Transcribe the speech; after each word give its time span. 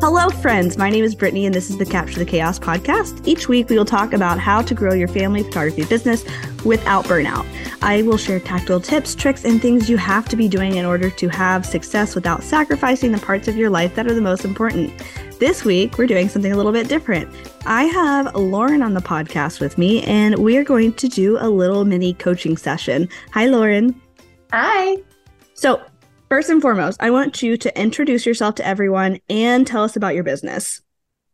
Hello, 0.00 0.30
friends. 0.30 0.78
My 0.78 0.90
name 0.90 1.02
is 1.02 1.16
Brittnie, 1.16 1.44
and 1.44 1.52
this 1.52 1.70
is 1.70 1.76
the 1.76 1.84
Capture 1.84 2.20
the 2.20 2.24
Chaos 2.24 2.56
podcast. 2.56 3.26
Each 3.26 3.48
week, 3.48 3.68
we 3.68 3.76
will 3.76 3.84
talk 3.84 4.12
about 4.12 4.38
how 4.38 4.62
to 4.62 4.72
grow 4.72 4.94
your 4.94 5.08
family 5.08 5.42
photography 5.42 5.84
business 5.86 6.24
without 6.64 7.04
burnout. 7.06 7.44
I 7.82 8.02
will 8.02 8.16
share 8.16 8.38
tactical 8.38 8.78
tips, 8.78 9.16
tricks, 9.16 9.44
and 9.44 9.60
things 9.60 9.90
you 9.90 9.96
have 9.96 10.28
to 10.28 10.36
be 10.36 10.46
doing 10.46 10.76
in 10.76 10.84
order 10.84 11.10
to 11.10 11.28
have 11.30 11.66
success 11.66 12.14
without 12.14 12.44
sacrificing 12.44 13.10
the 13.10 13.18
parts 13.18 13.48
of 13.48 13.56
your 13.56 13.70
life 13.70 13.96
that 13.96 14.06
are 14.06 14.14
the 14.14 14.20
most 14.20 14.44
important. 14.44 14.92
This 15.40 15.64
week, 15.64 15.98
we're 15.98 16.06
doing 16.06 16.28
something 16.28 16.52
a 16.52 16.56
little 16.56 16.70
bit 16.72 16.86
different. 16.86 17.28
I 17.66 17.82
have 17.86 18.36
Lauren 18.36 18.82
on 18.82 18.94
the 18.94 19.00
podcast 19.00 19.58
with 19.58 19.78
me, 19.78 20.04
and 20.04 20.38
we 20.38 20.56
are 20.58 20.64
going 20.64 20.92
to 20.92 21.08
do 21.08 21.38
a 21.40 21.50
little 21.50 21.84
mini 21.84 22.14
coaching 22.14 22.56
session. 22.56 23.08
Hi, 23.32 23.46
Lauren. 23.46 24.00
Hi. 24.52 24.98
So, 25.54 25.82
First 26.28 26.50
and 26.50 26.60
foremost, 26.60 27.02
I 27.02 27.10
want 27.10 27.42
you 27.42 27.56
to 27.56 27.80
introduce 27.80 28.26
yourself 28.26 28.56
to 28.56 28.66
everyone 28.66 29.18
and 29.30 29.66
tell 29.66 29.82
us 29.82 29.96
about 29.96 30.14
your 30.14 30.24
business. 30.24 30.82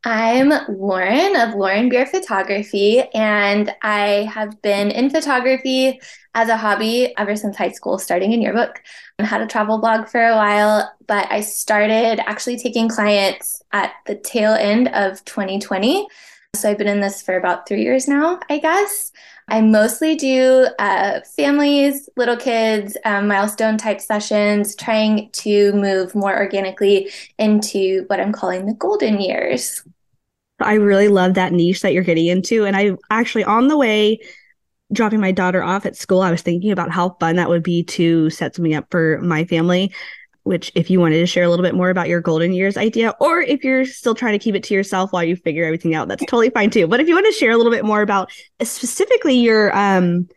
I'm 0.04 0.52
Lauren 0.68 1.34
of 1.34 1.56
Lauren 1.56 1.88
Bier 1.88 2.06
Photography, 2.06 3.02
and 3.12 3.74
I 3.82 4.30
have 4.32 4.62
been 4.62 4.92
in 4.92 5.10
photography 5.10 6.00
as 6.34 6.48
a 6.48 6.56
hobby 6.56 7.12
ever 7.18 7.34
since 7.34 7.56
high 7.56 7.72
school, 7.72 7.98
starting 7.98 8.30
in 8.32 8.40
yearbook. 8.40 8.82
I 9.18 9.24
had 9.24 9.40
a 9.40 9.48
travel 9.48 9.80
blog 9.80 10.06
for 10.06 10.24
a 10.24 10.36
while, 10.36 10.88
but 11.08 11.26
I 11.28 11.40
started 11.40 12.20
actually 12.28 12.58
taking 12.58 12.88
clients 12.88 13.62
at 13.72 13.94
the 14.06 14.14
tail 14.14 14.52
end 14.52 14.88
of 14.88 15.24
2020. 15.24 16.06
So 16.54 16.70
I've 16.70 16.78
been 16.78 16.86
in 16.86 17.00
this 17.00 17.20
for 17.20 17.36
about 17.36 17.66
three 17.66 17.82
years 17.82 18.06
now, 18.06 18.38
I 18.48 18.58
guess. 18.58 19.10
I 19.48 19.60
mostly 19.60 20.16
do 20.16 20.68
uh, 20.78 21.20
families, 21.36 22.08
little 22.16 22.36
kids, 22.36 22.96
um, 23.04 23.28
milestone 23.28 23.76
type 23.76 24.00
sessions, 24.00 24.74
trying 24.74 25.30
to 25.32 25.72
move 25.74 26.14
more 26.14 26.36
organically 26.36 27.10
into 27.38 28.04
what 28.06 28.20
I'm 28.20 28.32
calling 28.32 28.66
the 28.66 28.74
golden 28.74 29.20
years. 29.20 29.82
I 30.60 30.74
really 30.74 31.08
love 31.08 31.34
that 31.34 31.52
niche 31.52 31.82
that 31.82 31.92
you're 31.92 32.04
getting 32.04 32.26
into. 32.26 32.64
And 32.64 32.76
I 32.76 32.92
actually, 33.10 33.44
on 33.44 33.68
the 33.68 33.76
way, 33.76 34.20
dropping 34.92 35.20
my 35.20 35.32
daughter 35.32 35.62
off 35.62 35.84
at 35.84 35.96
school, 35.96 36.22
I 36.22 36.30
was 36.30 36.42
thinking 36.42 36.70
about 36.70 36.90
how 36.90 37.16
fun 37.20 37.36
that 37.36 37.48
would 37.48 37.62
be 37.62 37.82
to 37.84 38.30
set 38.30 38.54
something 38.54 38.74
up 38.74 38.86
for 38.90 39.18
my 39.20 39.44
family 39.44 39.92
which 40.44 40.70
if 40.74 40.90
you 40.90 41.00
wanted 41.00 41.18
to 41.18 41.26
share 41.26 41.44
a 41.44 41.48
little 41.48 41.64
bit 41.64 41.74
more 41.74 41.90
about 41.90 42.08
your 42.08 42.20
golden 42.20 42.52
years 42.52 42.76
idea 42.76 43.14
or 43.20 43.40
if 43.40 43.64
you're 43.64 43.84
still 43.84 44.14
trying 44.14 44.32
to 44.32 44.38
keep 44.38 44.54
it 44.54 44.62
to 44.62 44.74
yourself 44.74 45.12
while 45.12 45.24
you 45.24 45.36
figure 45.36 45.64
everything 45.64 45.94
out 45.94 46.08
that's 46.08 46.24
totally 46.26 46.50
fine 46.50 46.70
too. 46.70 46.86
But 46.86 47.00
if 47.00 47.08
you 47.08 47.14
want 47.14 47.26
to 47.26 47.32
share 47.32 47.50
a 47.50 47.56
little 47.56 47.72
bit 47.72 47.84
more 47.84 48.02
about 48.02 48.30
specifically 48.62 49.34
your 49.34 49.76
um 49.76 50.28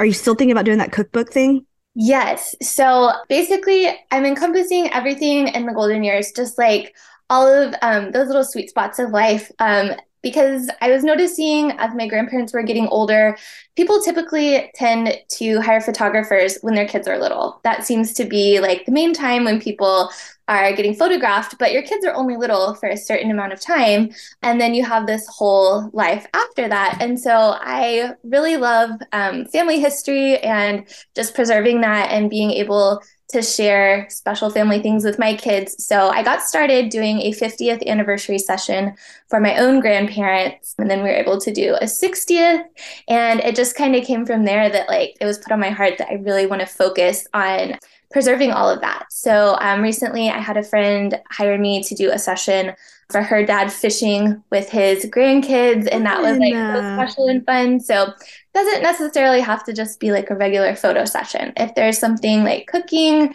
are 0.00 0.06
you 0.06 0.12
still 0.12 0.34
thinking 0.34 0.52
about 0.52 0.64
doing 0.64 0.78
that 0.78 0.92
cookbook 0.92 1.32
thing? 1.32 1.66
Yes. 1.94 2.54
So 2.62 3.12
basically 3.28 3.88
i'm 4.10 4.24
encompassing 4.24 4.92
everything 4.92 5.48
in 5.48 5.66
the 5.66 5.72
golden 5.72 6.02
years 6.02 6.32
just 6.34 6.56
like 6.58 6.94
all 7.30 7.46
of 7.46 7.74
um, 7.82 8.10
those 8.10 8.28
little 8.28 8.44
sweet 8.44 8.70
spots 8.70 8.98
of 8.98 9.10
life. 9.10 9.50
Um, 9.58 9.92
because 10.22 10.68
I 10.80 10.90
was 10.90 11.04
noticing 11.04 11.72
as 11.72 11.94
my 11.94 12.06
grandparents 12.08 12.52
were 12.52 12.62
getting 12.62 12.88
older, 12.88 13.36
people 13.76 14.00
typically 14.02 14.70
tend 14.74 15.16
to 15.28 15.60
hire 15.60 15.80
photographers 15.80 16.58
when 16.62 16.74
their 16.74 16.88
kids 16.88 17.06
are 17.06 17.18
little. 17.18 17.60
That 17.64 17.84
seems 17.84 18.12
to 18.14 18.24
be 18.24 18.60
like 18.60 18.84
the 18.86 18.92
main 18.92 19.14
time 19.14 19.44
when 19.44 19.60
people 19.60 20.10
are 20.48 20.72
getting 20.72 20.94
photographed, 20.94 21.56
but 21.58 21.72
your 21.72 21.82
kids 21.82 22.04
are 22.06 22.14
only 22.14 22.36
little 22.36 22.74
for 22.74 22.88
a 22.88 22.96
certain 22.96 23.30
amount 23.30 23.52
of 23.52 23.60
time. 23.60 24.10
And 24.42 24.60
then 24.60 24.74
you 24.74 24.82
have 24.84 25.06
this 25.06 25.26
whole 25.28 25.90
life 25.92 26.26
after 26.32 26.68
that. 26.68 26.98
And 27.00 27.20
so 27.20 27.56
I 27.60 28.14
really 28.24 28.56
love 28.56 28.90
um, 29.12 29.44
family 29.46 29.78
history 29.78 30.38
and 30.38 30.86
just 31.14 31.34
preserving 31.34 31.82
that 31.82 32.10
and 32.10 32.30
being 32.30 32.50
able 32.50 33.02
to 33.28 33.42
share 33.42 34.08
special 34.08 34.48
family 34.48 34.80
things 34.80 35.04
with 35.04 35.18
my 35.18 35.34
kids. 35.34 35.84
So 35.84 36.08
I 36.08 36.22
got 36.22 36.42
started 36.42 36.88
doing 36.88 37.20
a 37.20 37.32
50th 37.32 37.86
anniversary 37.86 38.38
session 38.38 38.94
for 39.28 39.38
my 39.38 39.58
own 39.58 39.80
grandparents. 39.80 40.74
And 40.78 40.90
then 40.90 41.02
we 41.02 41.10
were 41.10 41.16
able 41.16 41.38
to 41.40 41.52
do 41.52 41.74
a 41.74 41.84
60th. 41.84 42.62
And 43.06 43.40
it 43.40 43.54
just 43.54 43.76
kind 43.76 43.94
of 43.94 44.04
came 44.04 44.24
from 44.24 44.44
there 44.44 44.70
that, 44.70 44.88
like, 44.88 45.16
it 45.20 45.26
was 45.26 45.38
put 45.38 45.52
on 45.52 45.60
my 45.60 45.70
heart 45.70 45.98
that 45.98 46.08
I 46.08 46.14
really 46.14 46.46
want 46.46 46.60
to 46.60 46.66
focus 46.66 47.26
on 47.34 47.78
preserving 48.10 48.52
all 48.52 48.70
of 48.70 48.80
that. 48.80 49.04
So 49.10 49.58
um, 49.60 49.82
recently, 49.82 50.30
I 50.30 50.38
had 50.38 50.56
a 50.56 50.62
friend 50.62 51.20
hire 51.30 51.58
me 51.58 51.82
to 51.82 51.94
do 51.94 52.10
a 52.10 52.18
session 52.18 52.74
for 53.10 53.22
her 53.22 53.44
dad 53.44 53.72
fishing 53.72 54.42
with 54.50 54.68
his 54.68 55.06
grandkids, 55.06 55.88
and 55.90 56.04
that 56.04 56.20
was 56.20 56.38
like 56.38 56.52
so 56.52 56.94
special 56.94 57.28
and 57.28 57.44
fun. 57.44 57.80
So 57.80 58.12
doesn't 58.54 58.82
necessarily 58.82 59.40
have 59.40 59.64
to 59.64 59.72
just 59.72 60.00
be 60.00 60.10
like 60.10 60.30
a 60.30 60.34
regular 60.34 60.74
photo 60.74 61.04
session. 61.04 61.52
If 61.56 61.74
there's 61.74 61.98
something 61.98 62.44
like 62.44 62.66
cooking, 62.66 63.34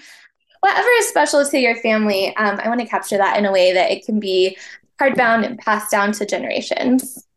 whatever 0.60 0.88
is 1.00 1.08
special 1.08 1.46
to 1.46 1.60
your 1.60 1.76
family, 1.78 2.36
um, 2.38 2.60
I 2.64 2.68
want 2.70 2.82
to 2.82 2.88
capture 2.88 3.18
that 3.18 3.38
in 3.38 3.46
a 3.46 3.52
way 3.52 3.74
that 3.74 3.92
it 3.92 4.06
can 4.06 4.20
be 4.20 4.58
hardbound 5.00 5.46
and 5.46 5.58
passed 5.60 5.92
down 5.92 6.12
to 6.14 6.26
generations. 6.26 7.28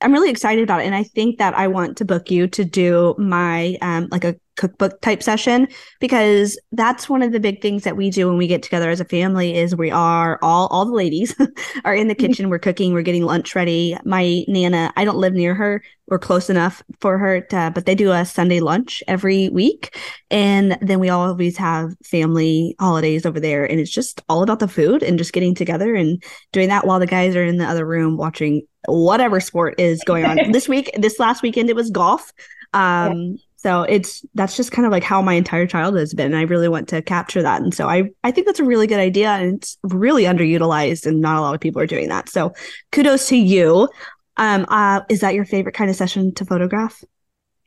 I'm 0.00 0.12
really 0.12 0.30
excited 0.30 0.62
about 0.62 0.82
it. 0.82 0.86
And 0.86 0.94
I 0.94 1.02
think 1.02 1.38
that 1.38 1.54
I 1.54 1.68
want 1.68 1.96
to 1.98 2.04
book 2.04 2.30
you 2.30 2.46
to 2.48 2.64
do 2.64 3.14
my 3.18 3.76
um 3.80 4.08
like 4.10 4.24
a 4.24 4.36
cookbook 4.56 5.00
type 5.00 5.22
session 5.22 5.68
because 6.00 6.58
that's 6.72 7.08
one 7.08 7.22
of 7.22 7.32
the 7.32 7.40
big 7.40 7.60
things 7.60 7.84
that 7.84 7.96
we 7.96 8.10
do 8.10 8.28
when 8.28 8.38
we 8.38 8.46
get 8.46 8.62
together 8.62 8.90
as 8.90 9.00
a 9.00 9.04
family 9.04 9.54
is 9.54 9.76
we 9.76 9.90
are 9.90 10.38
all 10.42 10.66
all 10.68 10.84
the 10.84 10.92
ladies 10.92 11.34
are 11.84 11.94
in 11.94 12.08
the 12.08 12.14
kitchen. 12.14 12.48
We're 12.48 12.58
cooking 12.58 12.92
we're 12.92 13.02
getting 13.02 13.24
lunch 13.24 13.54
ready. 13.54 13.96
My 14.04 14.44
nana 14.48 14.92
i 14.96 15.04
don't 15.04 15.18
live 15.18 15.34
near 15.34 15.54
her. 15.54 15.82
We're 16.08 16.18
close 16.18 16.48
enough 16.48 16.82
for 17.00 17.18
her 17.18 17.40
to 17.40 17.70
but 17.74 17.86
they 17.86 17.94
do 17.94 18.12
a 18.12 18.24
sunday 18.24 18.60
lunch 18.60 19.02
every 19.06 19.48
week. 19.50 19.96
And 20.30 20.78
then 20.80 21.00
we 21.00 21.08
always 21.08 21.56
have 21.56 21.94
family 22.04 22.74
holidays 22.80 23.26
over 23.26 23.40
there. 23.40 23.64
And 23.64 23.78
it's 23.78 23.90
just 23.90 24.22
all 24.28 24.42
about 24.42 24.60
the 24.60 24.68
food 24.68 25.02
and 25.02 25.18
just 25.18 25.32
getting 25.32 25.54
together 25.54 25.94
and 25.94 26.22
doing 26.52 26.68
that 26.68 26.86
while 26.86 26.98
the 26.98 27.06
guys 27.06 27.36
are 27.36 27.44
in 27.44 27.58
the 27.58 27.66
other 27.66 27.86
room 27.86 28.16
watching 28.16 28.62
whatever 28.86 29.40
sport 29.40 29.78
is 29.78 30.02
going 30.04 30.24
on. 30.24 30.36
This 30.52 30.68
week 30.68 30.90
this 30.96 31.18
last 31.18 31.42
weekend 31.42 31.68
it 31.68 31.76
was 31.76 31.90
golf. 31.90 32.32
Um 32.72 33.12
yeah 33.12 33.36
so 33.66 33.82
it's 33.82 34.24
that's 34.34 34.56
just 34.56 34.70
kind 34.70 34.86
of 34.86 34.92
like 34.92 35.02
how 35.02 35.20
my 35.20 35.34
entire 35.34 35.66
childhood 35.66 35.98
has 35.98 36.14
been. 36.14 36.26
And 36.26 36.36
I 36.36 36.42
really 36.42 36.68
want 36.68 36.86
to 36.90 37.02
capture 37.02 37.42
that. 37.42 37.62
And 37.62 37.74
so 37.74 37.88
I 37.88 38.10
I 38.22 38.30
think 38.30 38.46
that's 38.46 38.60
a 38.60 38.64
really 38.64 38.86
good 38.86 39.00
idea 39.00 39.30
and 39.30 39.56
it's 39.56 39.76
really 39.82 40.22
underutilized 40.22 41.04
and 41.04 41.20
not 41.20 41.38
a 41.38 41.40
lot 41.40 41.56
of 41.56 41.60
people 41.60 41.82
are 41.82 41.86
doing 41.86 42.08
that. 42.08 42.28
So 42.28 42.52
kudos 42.92 43.26
to 43.30 43.36
you. 43.36 43.88
Um 44.36 44.66
uh 44.68 45.00
is 45.08 45.18
that 45.18 45.34
your 45.34 45.44
favorite 45.44 45.74
kind 45.74 45.90
of 45.90 45.96
session 45.96 46.32
to 46.34 46.44
photograph? 46.44 47.02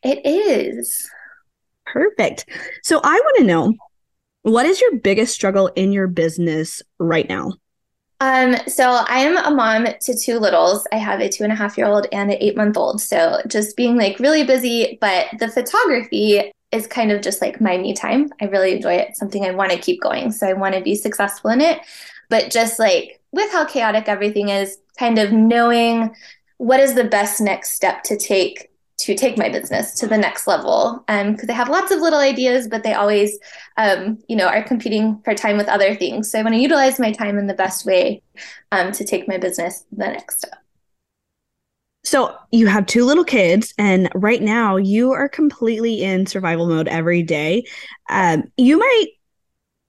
It 0.02 0.26
is. 0.26 1.06
Perfect. 1.86 2.46
So 2.82 3.02
I 3.04 3.20
want 3.20 3.38
to 3.40 3.44
know 3.44 3.74
what 4.44 4.66
is 4.66 4.80
your 4.80 5.00
biggest 5.00 5.34
struggle 5.34 5.68
in 5.76 5.92
your 5.92 6.08
business 6.08 6.82
right 6.98 7.28
now? 7.28 7.56
Um, 8.22 8.58
so 8.68 9.04
I 9.08 9.20
am 9.20 9.38
a 9.38 9.52
mom 9.52 9.88
to 10.02 10.18
two 10.18 10.40
littles. 10.40 10.86
I 10.92 10.98
have 10.98 11.22
a 11.22 11.30
two 11.30 11.44
and 11.44 11.54
a 11.54 11.56
half 11.56 11.78
year 11.78 11.88
old 11.88 12.08
and 12.12 12.32
an 12.32 12.38
eight 12.42 12.58
month 12.58 12.76
old. 12.76 13.02
So 13.02 13.42
just 13.48 13.78
being 13.78 13.98
like 13.98 14.20
really 14.20 14.44
busy, 14.44 14.98
but 15.00 15.28
the 15.40 15.48
photography 15.48 16.52
is 16.72 16.86
kind 16.86 17.12
of 17.12 17.22
just 17.22 17.42
like 17.42 17.62
my 17.62 17.78
me 17.78 17.94
time. 17.94 18.30
I 18.42 18.46
really 18.46 18.74
enjoy 18.74 18.96
it. 18.96 19.10
It's 19.10 19.20
something 19.20 19.46
I 19.46 19.52
want 19.52 19.72
to 19.72 19.78
keep 19.78 20.02
going. 20.02 20.32
So 20.32 20.48
I 20.48 20.54
want 20.54 20.76
to 20.76 20.82
be 20.82 20.96
successful 20.96 21.50
in 21.52 21.62
it. 21.62 21.80
But 22.30 22.52
just 22.52 22.78
like 22.78 23.22
with 23.32 23.52
how 23.52 23.66
chaotic 23.66 24.08
everything 24.08 24.50
is, 24.50 24.78
kind 24.98 25.18
of 25.18 25.32
knowing 25.32 26.14
what 26.58 26.80
is 26.80 26.94
the 26.94 27.06
best 27.06 27.40
next 27.40 27.72
step 27.72 28.04
to 28.04 28.18
take 28.18 28.69
to 29.10 29.16
take 29.16 29.40
my 29.40 29.50
business 29.50 29.96
to 29.96 30.06
the 30.06 30.18
next 30.18 30.46
level 30.46 31.04
because 31.08 31.50
um, 31.50 31.56
have 31.56 31.68
lots 31.68 31.92
of 31.92 32.00
little 32.00 32.20
ideas, 32.20 32.68
but 32.68 32.84
they 32.84 32.94
always, 32.94 33.40
um, 33.78 34.20
you 34.28 34.36
know, 34.36 34.46
are 34.46 34.62
competing 34.62 35.20
for 35.26 35.34
time 35.34 35.58
with 35.58 35.68
other 35.68 35.96
things. 35.96 36.30
So 36.30 36.38
I 36.38 36.44
want 36.44 36.54
to 36.54 36.62
utilize 36.62 37.00
my 37.00 37.12
time 37.12 37.40
in 37.40 37.48
the 37.48 37.56
best 37.56 37.88
way 37.88 38.22
um, 38.72 38.92
to 38.92 39.04
take 39.04 39.28
my 39.28 39.40
business 39.40 39.84
the 39.92 40.06
next 40.06 40.38
step. 40.38 40.60
So 42.04 42.36
you 42.52 42.68
have 42.68 42.86
two 42.86 43.04
little 43.04 43.24
kids, 43.24 43.74
and 43.80 44.10
right 44.14 44.44
now 44.44 44.78
you 44.78 45.12
are 45.12 45.28
completely 45.28 46.04
in 46.04 46.28
survival 46.28 46.68
mode 46.68 46.88
every 46.88 47.24
day. 47.24 47.64
Um, 48.12 48.44
you 48.58 48.78
might 48.78 49.08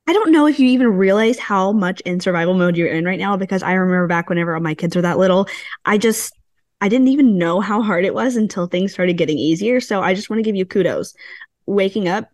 I 0.08 0.14
don't 0.14 0.32
know 0.32 0.46
if 0.46 0.58
you 0.58 0.66
even 0.68 0.88
realize 0.88 1.38
how 1.38 1.72
much 1.72 2.00
in 2.00 2.20
survival 2.20 2.54
mode 2.54 2.76
you're 2.76 2.88
in 2.88 3.04
right 3.04 3.18
now 3.18 3.36
because 3.36 3.62
I 3.62 3.74
remember 3.74 4.08
back 4.08 4.28
whenever 4.28 4.58
my 4.58 4.74
kids 4.74 4.96
were 4.96 5.02
that 5.02 5.18
little, 5.18 5.46
I 5.84 5.98
just 5.98 6.32
I 6.80 6.88
didn't 6.88 7.08
even 7.08 7.38
know 7.38 7.60
how 7.60 7.82
hard 7.82 8.04
it 8.04 8.14
was 8.14 8.36
until 8.36 8.66
things 8.66 8.92
started 8.92 9.14
getting 9.14 9.38
easier. 9.38 9.80
So 9.80 10.02
I 10.02 10.14
just 10.14 10.30
want 10.30 10.38
to 10.38 10.44
give 10.44 10.56
you 10.56 10.64
kudos. 10.64 11.14
Waking 11.66 12.08
up 12.08 12.28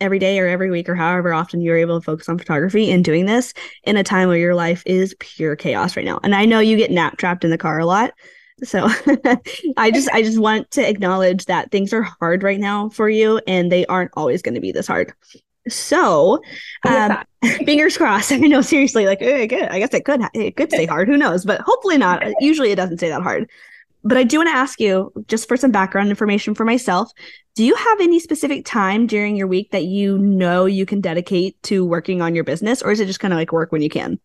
every 0.00 0.18
day 0.18 0.38
or 0.40 0.48
every 0.48 0.70
week 0.70 0.88
or 0.88 0.94
however 0.94 1.32
often 1.32 1.60
you're 1.60 1.76
able 1.76 2.00
to 2.00 2.04
focus 2.04 2.28
on 2.28 2.36
photography 2.36 2.90
and 2.90 3.04
doing 3.04 3.24
this 3.24 3.54
in 3.84 3.96
a 3.96 4.02
time 4.02 4.28
where 4.28 4.36
your 4.36 4.54
life 4.54 4.82
is 4.84 5.14
pure 5.20 5.54
chaos 5.54 5.96
right 5.96 6.04
now. 6.04 6.18
And 6.22 6.34
I 6.34 6.44
know 6.44 6.58
you 6.58 6.76
get 6.76 6.90
nap 6.90 7.16
trapped 7.16 7.44
in 7.44 7.50
the 7.50 7.58
car 7.58 7.78
a 7.78 7.86
lot. 7.86 8.12
So 8.64 8.88
I 9.76 9.90
just 9.90 10.10
I 10.12 10.22
just 10.22 10.38
want 10.38 10.70
to 10.72 10.86
acknowledge 10.86 11.46
that 11.46 11.70
things 11.70 11.92
are 11.92 12.02
hard 12.02 12.42
right 12.42 12.60
now 12.60 12.88
for 12.90 13.08
you 13.08 13.40
and 13.46 13.70
they 13.70 13.86
aren't 13.86 14.10
always 14.14 14.42
going 14.42 14.54
to 14.54 14.60
be 14.60 14.72
this 14.72 14.86
hard. 14.86 15.12
So, 15.68 16.42
um, 16.84 17.18
fingers 17.64 17.96
crossed. 17.96 18.32
I 18.32 18.36
know, 18.38 18.62
seriously, 18.62 19.06
like, 19.06 19.22
I 19.22 19.46
guess 19.46 19.94
it 19.94 20.04
could, 20.04 20.20
it 20.34 20.56
could 20.56 20.72
stay 20.72 20.86
hard. 20.86 21.06
Who 21.06 21.16
knows? 21.16 21.44
But 21.44 21.60
hopefully 21.60 21.98
not. 21.98 22.24
Usually, 22.40 22.72
it 22.72 22.76
doesn't 22.76 22.98
stay 22.98 23.10
that 23.10 23.22
hard. 23.22 23.48
But 24.04 24.18
I 24.18 24.24
do 24.24 24.38
want 24.38 24.48
to 24.48 24.56
ask 24.56 24.80
you, 24.80 25.12
just 25.28 25.46
for 25.46 25.56
some 25.56 25.70
background 25.70 26.10
information 26.10 26.54
for 26.54 26.64
myself, 26.64 27.10
do 27.54 27.64
you 27.64 27.74
have 27.74 28.00
any 28.00 28.18
specific 28.18 28.64
time 28.64 29.06
during 29.06 29.36
your 29.36 29.46
week 29.46 29.70
that 29.70 29.84
you 29.84 30.18
know 30.18 30.64
you 30.66 30.86
can 30.86 31.00
dedicate 31.00 31.62
to 31.64 31.84
working 31.84 32.22
on 32.22 32.34
your 32.34 32.44
business, 32.44 32.82
or 32.82 32.90
is 32.90 33.00
it 33.00 33.06
just 33.06 33.20
kind 33.20 33.32
of 33.32 33.38
like 33.38 33.52
work 33.52 33.72
when 33.72 33.82
you 33.82 33.90
can? 33.90 34.18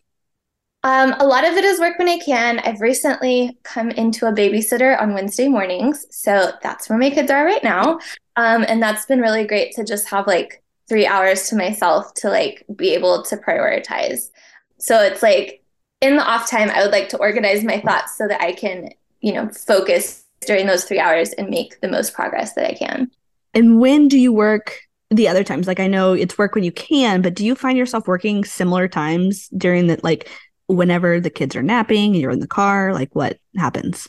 Um, 0.84 1.16
a 1.20 1.28
lot 1.28 1.46
of 1.46 1.56
it 1.56 1.66
is 1.66 1.80
work 1.80 2.00
when 2.00 2.08
I 2.08 2.20
can. 2.20 2.60
I've 2.60 2.82
recently 2.82 3.58
come 3.64 3.92
into 3.92 4.28
a 4.28 4.32
babysitter 4.32 5.00
on 5.02 5.14
Wednesday 5.14 5.48
mornings. 5.48 6.06
So 6.12 6.52
that's 6.62 6.90
where 6.90 6.98
my 6.98 7.10
kids 7.10 7.30
are 7.30 7.44
right 7.44 7.64
now. 7.64 8.00
Um, 8.38 8.64
and 8.68 8.82
that's 8.82 9.06
been 9.06 9.20
really 9.20 9.46
great 9.46 9.74
to 9.74 9.84
just 9.84 10.08
have 10.10 10.28
like 10.28 10.64
three 10.88 11.06
hours 11.06 11.50
to 11.50 11.58
myself 11.58 12.14
to 12.16 12.30
like 12.30 12.64
be 12.76 12.94
able 12.94 13.24
to 13.24 13.36
prioritize. 13.36 14.30
So 14.78 15.02
it's 15.02 15.22
like 15.22 15.64
in 16.00 16.16
the 16.16 16.24
off 16.24 16.50
time, 16.50 16.70
I 16.70 16.84
would 16.84 16.92
like 16.92 17.10
to 17.10 17.18
organize 17.18 17.64
my 17.64 17.82
thoughts 17.82 18.18
so 18.18 18.28
that 18.28 18.42
I 18.42 18.54
can, 18.54 18.90
you 19.22 19.34
know, 19.34 19.50
focus 19.50 20.24
during 20.46 20.68
those 20.68 20.86
three 20.86 21.00
hours 21.00 21.32
and 21.34 21.50
make 21.50 21.80
the 21.82 21.88
most 21.88 22.14
progress 22.14 22.54
that 22.54 22.70
I 22.70 22.74
can. 22.74 23.10
And 23.54 23.80
when 23.80 24.08
do 24.08 24.20
you 24.20 24.32
work 24.32 24.80
the 25.10 25.28
other 25.28 25.44
times? 25.44 25.68
Like 25.68 25.80
I 25.80 25.88
know 25.88 26.14
it's 26.14 26.38
work 26.38 26.56
when 26.56 26.64
you 26.64 26.72
can, 26.72 27.22
but 27.22 27.34
do 27.34 27.46
you 27.46 27.56
find 27.56 27.78
yourself 27.78 28.08
working 28.08 28.44
similar 28.44 28.88
times 28.88 29.48
during 29.50 29.88
the 29.88 30.00
like 30.04 30.30
whenever 30.68 31.20
the 31.20 31.30
kids 31.30 31.56
are 31.56 31.64
napping 31.64 32.14
and 32.14 32.22
you're 32.22 32.32
in 32.32 32.40
the 32.40 32.48
car? 32.48 32.94
Like 32.94 33.16
what 33.16 33.40
happens? 33.56 34.08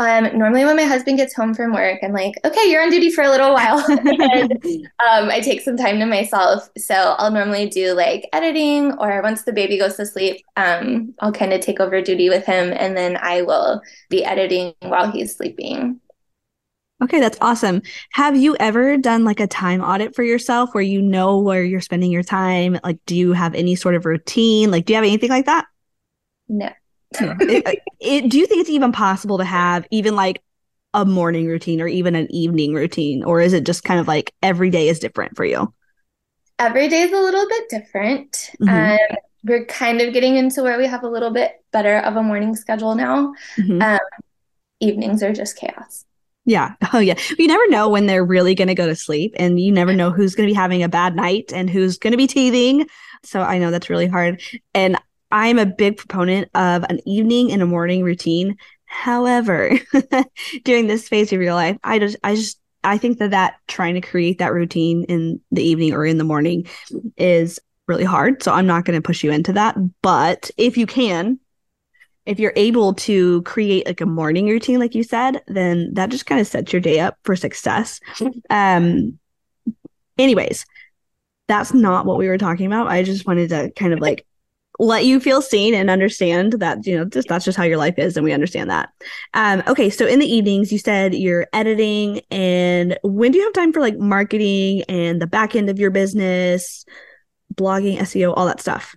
Um, 0.00 0.38
normally 0.38 0.64
when 0.64 0.76
my 0.76 0.84
husband 0.84 1.16
gets 1.16 1.34
home 1.34 1.54
from 1.54 1.72
work, 1.72 1.98
I'm 2.04 2.12
like, 2.12 2.34
okay, 2.44 2.70
you're 2.70 2.82
on 2.82 2.90
duty 2.90 3.10
for 3.10 3.24
a 3.24 3.30
little 3.30 3.52
while. 3.52 3.84
and 3.88 4.52
um, 5.04 5.28
I 5.28 5.40
take 5.42 5.60
some 5.60 5.76
time 5.76 5.98
to 5.98 6.06
myself. 6.06 6.68
So 6.78 6.94
I'll 6.94 7.32
normally 7.32 7.68
do 7.68 7.94
like 7.94 8.28
editing 8.32 8.92
or 8.98 9.20
once 9.22 9.42
the 9.42 9.52
baby 9.52 9.76
goes 9.76 9.96
to 9.96 10.06
sleep, 10.06 10.44
um, 10.56 11.14
I'll 11.18 11.32
kind 11.32 11.52
of 11.52 11.60
take 11.60 11.80
over 11.80 12.00
duty 12.00 12.28
with 12.28 12.46
him 12.46 12.72
and 12.76 12.96
then 12.96 13.16
I 13.16 13.42
will 13.42 13.82
be 14.08 14.24
editing 14.24 14.72
while 14.82 15.10
he's 15.10 15.34
sleeping. 15.34 16.00
Okay, 17.02 17.18
that's 17.18 17.38
awesome. 17.40 17.82
Have 18.12 18.36
you 18.36 18.56
ever 18.58 18.96
done 18.96 19.24
like 19.24 19.40
a 19.40 19.46
time 19.46 19.80
audit 19.80 20.14
for 20.14 20.22
yourself 20.22 20.74
where 20.74 20.82
you 20.82 21.02
know 21.02 21.40
where 21.40 21.62
you're 21.62 21.80
spending 21.80 22.10
your 22.10 22.24
time? 22.24 22.78
Like, 22.84 22.98
do 23.06 23.16
you 23.16 23.32
have 23.32 23.54
any 23.54 23.76
sort 23.76 23.94
of 23.94 24.04
routine? 24.04 24.70
Like, 24.70 24.84
do 24.84 24.92
you 24.92 24.96
have 24.96 25.04
anything 25.04 25.30
like 25.30 25.46
that? 25.46 25.66
No. 26.48 26.70
It, 27.12 27.78
it, 28.00 28.28
do 28.28 28.38
you 28.38 28.46
think 28.46 28.60
it's 28.60 28.70
even 28.70 28.92
possible 28.92 29.38
to 29.38 29.44
have 29.44 29.86
even 29.90 30.14
like 30.14 30.42
a 30.94 31.04
morning 31.04 31.46
routine 31.46 31.80
or 31.80 31.88
even 31.88 32.14
an 32.14 32.30
evening 32.30 32.74
routine? 32.74 33.24
Or 33.24 33.40
is 33.40 33.52
it 33.52 33.64
just 33.64 33.84
kind 33.84 34.00
of 34.00 34.08
like 34.08 34.34
every 34.42 34.70
day 34.70 34.88
is 34.88 34.98
different 34.98 35.36
for 35.36 35.44
you? 35.44 35.72
Every 36.58 36.88
day 36.88 37.02
is 37.02 37.12
a 37.12 37.20
little 37.20 37.48
bit 37.48 37.68
different. 37.68 38.50
Mm-hmm. 38.60 38.92
Um, 38.92 39.16
we're 39.44 39.64
kind 39.66 40.00
of 40.00 40.12
getting 40.12 40.36
into 40.36 40.62
where 40.62 40.78
we 40.78 40.86
have 40.86 41.04
a 41.04 41.08
little 41.08 41.30
bit 41.30 41.62
better 41.72 41.98
of 41.98 42.16
a 42.16 42.22
morning 42.22 42.56
schedule 42.56 42.94
now. 42.94 43.32
Mm-hmm. 43.56 43.80
Um, 43.80 43.98
evenings 44.80 45.22
are 45.22 45.32
just 45.32 45.56
chaos. 45.56 46.04
Yeah. 46.44 46.74
Oh, 46.94 46.98
yeah. 46.98 47.18
You 47.38 47.46
never 47.46 47.68
know 47.68 47.90
when 47.90 48.06
they're 48.06 48.24
really 48.24 48.54
going 48.54 48.68
to 48.68 48.74
go 48.74 48.86
to 48.86 48.96
sleep, 48.96 49.34
and 49.38 49.60
you 49.60 49.70
never 49.70 49.92
know 49.92 50.10
who's 50.10 50.34
going 50.34 50.48
to 50.48 50.50
be 50.50 50.56
having 50.56 50.82
a 50.82 50.88
bad 50.88 51.14
night 51.14 51.52
and 51.52 51.68
who's 51.68 51.98
going 51.98 52.12
to 52.12 52.16
be 52.16 52.26
teething. 52.26 52.88
So 53.22 53.42
I 53.42 53.58
know 53.58 53.70
that's 53.70 53.90
really 53.90 54.06
hard. 54.06 54.40
And 54.74 54.96
I'm 55.30 55.58
a 55.58 55.66
big 55.66 55.96
proponent 55.96 56.48
of 56.54 56.84
an 56.84 57.00
evening 57.06 57.52
and 57.52 57.62
a 57.62 57.66
morning 57.66 58.02
routine. 58.02 58.56
However, 58.86 59.72
during 60.64 60.86
this 60.86 61.08
phase 61.08 61.32
of 61.32 61.42
your 61.42 61.54
life, 61.54 61.76
I 61.84 61.98
just, 61.98 62.16
I 62.24 62.34
just, 62.34 62.60
I 62.84 62.96
think 62.96 63.18
that 63.18 63.32
that 63.32 63.56
trying 63.66 63.94
to 63.94 64.00
create 64.00 64.38
that 64.38 64.52
routine 64.52 65.04
in 65.04 65.40
the 65.50 65.62
evening 65.62 65.92
or 65.92 66.06
in 66.06 66.18
the 66.18 66.24
morning 66.24 66.66
is 67.16 67.58
really 67.86 68.04
hard. 68.04 68.42
So 68.42 68.52
I'm 68.52 68.66
not 68.66 68.84
going 68.84 68.96
to 68.96 69.06
push 69.06 69.22
you 69.22 69.30
into 69.30 69.52
that. 69.54 69.76
But 70.02 70.50
if 70.56 70.76
you 70.76 70.86
can, 70.86 71.38
if 72.28 72.38
you're 72.38 72.52
able 72.56 72.92
to 72.92 73.40
create 73.42 73.86
like 73.86 74.02
a 74.02 74.06
morning 74.06 74.46
routine 74.46 74.78
like 74.78 74.94
you 74.94 75.02
said 75.02 75.40
then 75.46 75.92
that 75.94 76.10
just 76.10 76.26
kind 76.26 76.38
of 76.40 76.46
sets 76.46 76.72
your 76.74 76.80
day 76.80 77.00
up 77.00 77.16
for 77.24 77.34
success 77.34 78.00
um 78.50 79.18
anyways 80.18 80.66
that's 81.48 81.72
not 81.72 82.04
what 82.04 82.18
we 82.18 82.28
were 82.28 82.36
talking 82.36 82.66
about 82.66 82.86
i 82.86 83.02
just 83.02 83.26
wanted 83.26 83.48
to 83.48 83.70
kind 83.70 83.94
of 83.94 84.00
like 84.00 84.26
let 84.78 85.04
you 85.04 85.18
feel 85.18 85.42
seen 85.42 85.74
and 85.74 85.90
understand 85.90 86.54
that 86.54 86.86
you 86.86 86.96
know 86.96 87.04
just 87.04 87.28
that's 87.28 87.44
just 87.44 87.58
how 87.58 87.64
your 87.64 87.76
life 87.76 87.98
is 87.98 88.16
and 88.16 88.24
we 88.24 88.32
understand 88.32 88.70
that 88.70 88.90
um 89.34 89.62
okay 89.66 89.90
so 89.90 90.06
in 90.06 90.20
the 90.20 90.26
evenings 90.26 90.72
you 90.72 90.78
said 90.78 91.14
you're 91.14 91.46
editing 91.52 92.20
and 92.30 92.96
when 93.02 93.32
do 93.32 93.38
you 93.38 93.44
have 93.44 93.52
time 93.52 93.72
for 93.72 93.80
like 93.80 93.98
marketing 93.98 94.82
and 94.88 95.20
the 95.20 95.26
back 95.26 95.56
end 95.56 95.68
of 95.68 95.78
your 95.78 95.90
business 95.90 96.84
blogging 97.54 97.98
seo 97.98 98.32
all 98.36 98.46
that 98.46 98.60
stuff 98.60 98.94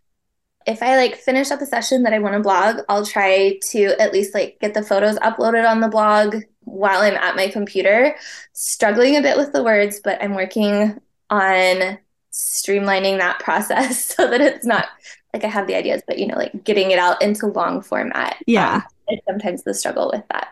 if 0.67 0.83
I 0.83 0.95
like 0.95 1.15
finish 1.15 1.49
up 1.49 1.61
a 1.61 1.65
session 1.65 2.03
that 2.03 2.13
I 2.13 2.19
want 2.19 2.35
to 2.35 2.39
blog, 2.39 2.81
I'll 2.87 3.05
try 3.05 3.57
to 3.71 3.99
at 3.99 4.13
least 4.13 4.33
like 4.35 4.57
get 4.61 4.75
the 4.75 4.83
photos 4.83 5.17
uploaded 5.17 5.67
on 5.67 5.79
the 5.79 5.87
blog 5.87 6.35
while 6.61 7.01
I'm 7.01 7.15
at 7.15 7.35
my 7.35 7.47
computer. 7.47 8.15
Struggling 8.53 9.17
a 9.17 9.21
bit 9.21 9.37
with 9.37 9.53
the 9.53 9.63
words, 9.63 10.01
but 10.03 10.21
I'm 10.21 10.35
working 10.35 10.99
on 11.31 11.97
streamlining 12.31 13.17
that 13.19 13.39
process 13.43 14.05
so 14.05 14.29
that 14.29 14.41
it's 14.41 14.65
not 14.65 14.85
like 15.33 15.43
I 15.43 15.47
have 15.47 15.67
the 15.67 15.75
ideas, 15.75 16.01
but 16.07 16.19
you 16.19 16.27
know, 16.27 16.35
like 16.35 16.63
getting 16.63 16.91
it 16.91 16.99
out 16.99 17.21
into 17.21 17.47
long 17.47 17.81
format. 17.81 18.37
Yeah. 18.47 18.75
Um, 18.75 18.83
it's 19.07 19.25
sometimes 19.25 19.63
the 19.63 19.73
struggle 19.73 20.11
with 20.13 20.23
that. 20.29 20.49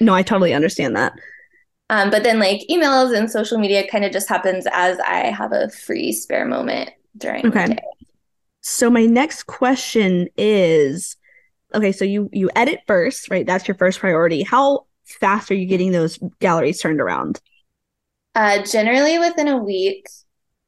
No, 0.00 0.14
I 0.14 0.22
totally 0.22 0.54
understand 0.54 0.96
that. 0.96 1.12
Um, 1.90 2.10
but 2.10 2.22
then 2.22 2.38
like 2.38 2.62
emails 2.70 3.16
and 3.16 3.30
social 3.30 3.58
media 3.58 3.86
kind 3.86 4.04
of 4.04 4.12
just 4.12 4.28
happens 4.28 4.66
as 4.72 4.98
I 5.00 5.30
have 5.30 5.52
a 5.52 5.68
free 5.68 6.12
spare 6.12 6.46
moment 6.46 6.90
during 7.16 7.46
okay. 7.46 7.66
the 7.66 7.74
day. 7.74 7.82
So 8.62 8.88
my 8.88 9.04
next 9.06 9.44
question 9.44 10.28
is 10.36 11.16
okay, 11.74 11.92
so 11.92 12.04
you 12.04 12.30
you 12.32 12.48
edit 12.56 12.80
first, 12.86 13.30
right? 13.30 13.46
That's 13.46 13.66
your 13.66 13.76
first 13.76 13.98
priority. 13.98 14.42
How 14.42 14.86
fast 15.04 15.50
are 15.50 15.54
you 15.54 15.66
getting 15.66 15.92
those 15.92 16.18
galleries 16.40 16.80
turned 16.80 17.00
around? 17.00 17.40
Uh 18.34 18.62
generally 18.62 19.18
within 19.18 19.48
a 19.48 19.58
week, 19.58 20.06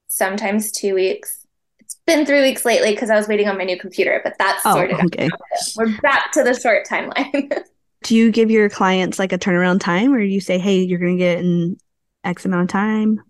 sometimes 0.08 0.72
2 0.72 0.94
weeks. 0.94 1.43
It's 1.84 1.96
been 2.06 2.24
3 2.24 2.40
weeks 2.40 2.64
lately 2.64 2.92
because 2.92 3.10
I 3.10 3.16
was 3.16 3.28
waiting 3.28 3.48
on 3.48 3.58
my 3.58 3.64
new 3.64 3.78
computer, 3.78 4.20
but 4.24 4.34
that's 4.38 4.62
oh, 4.64 4.74
sorted 4.74 4.98
okay. 5.04 5.26
out. 5.26 5.40
We're 5.76 6.00
back 6.00 6.32
to 6.32 6.42
the 6.42 6.58
short 6.58 6.86
timeline. 6.88 7.62
do 8.04 8.16
you 8.16 8.32
give 8.32 8.50
your 8.50 8.68
clients 8.68 9.18
like 9.18 9.32
a 9.32 9.38
turnaround 9.38 9.80
time 9.80 10.12
or 10.12 10.20
do 10.20 10.26
you 10.26 10.40
say, 10.40 10.58
"Hey, 10.58 10.80
you're 10.80 10.98
going 10.98 11.16
to 11.16 11.22
get 11.22 11.38
in 11.38 11.76
X 12.24 12.44
amount 12.44 12.62
of 12.62 12.68
time"? 12.68 13.20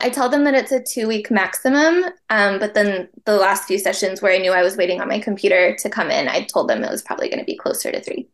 I 0.00 0.10
tell 0.10 0.28
them 0.28 0.42
that 0.44 0.54
it's 0.54 0.72
a 0.72 0.82
two 0.82 1.06
week 1.06 1.30
maximum. 1.30 2.04
Um, 2.28 2.58
but 2.58 2.74
then 2.74 3.08
the 3.24 3.36
last 3.36 3.64
few 3.68 3.78
sessions 3.78 4.20
where 4.20 4.32
I 4.32 4.38
knew 4.38 4.50
I 4.50 4.62
was 4.62 4.76
waiting 4.76 5.00
on 5.00 5.08
my 5.08 5.20
computer 5.20 5.76
to 5.76 5.88
come 5.88 6.10
in, 6.10 6.28
I 6.28 6.42
told 6.42 6.68
them 6.68 6.82
it 6.82 6.90
was 6.90 7.02
probably 7.02 7.28
going 7.28 7.38
to 7.38 7.44
be 7.44 7.56
closer 7.56 7.92
to 7.92 8.00
three. 8.00 8.28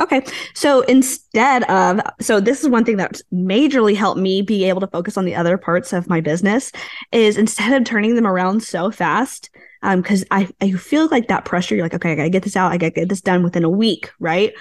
Okay. 0.00 0.22
So 0.54 0.80
instead 0.82 1.62
of, 1.64 2.00
so 2.20 2.40
this 2.40 2.62
is 2.62 2.68
one 2.68 2.84
thing 2.84 2.96
that 2.96 3.20
majorly 3.32 3.94
helped 3.94 4.20
me 4.20 4.40
be 4.40 4.64
able 4.64 4.80
to 4.80 4.86
focus 4.86 5.16
on 5.16 5.26
the 5.26 5.34
other 5.34 5.58
parts 5.58 5.92
of 5.92 6.08
my 6.08 6.20
business 6.20 6.72
is 7.12 7.36
instead 7.36 7.72
of 7.74 7.84
turning 7.84 8.14
them 8.14 8.26
around 8.26 8.62
so 8.62 8.90
fast, 8.90 9.50
um, 9.82 10.02
cause 10.02 10.24
I, 10.30 10.48
I 10.60 10.72
feel 10.72 11.08
like 11.08 11.28
that 11.28 11.44
pressure, 11.44 11.74
you're 11.74 11.84
like, 11.84 11.94
okay, 11.94 12.12
I 12.12 12.14
gotta 12.14 12.30
get 12.30 12.42
this 12.42 12.56
out. 12.56 12.72
I 12.72 12.78
gotta 12.78 12.92
get 12.92 13.08
this 13.08 13.20
done 13.20 13.42
within 13.42 13.64
a 13.64 13.70
week. 13.70 14.10
Right. 14.18 14.54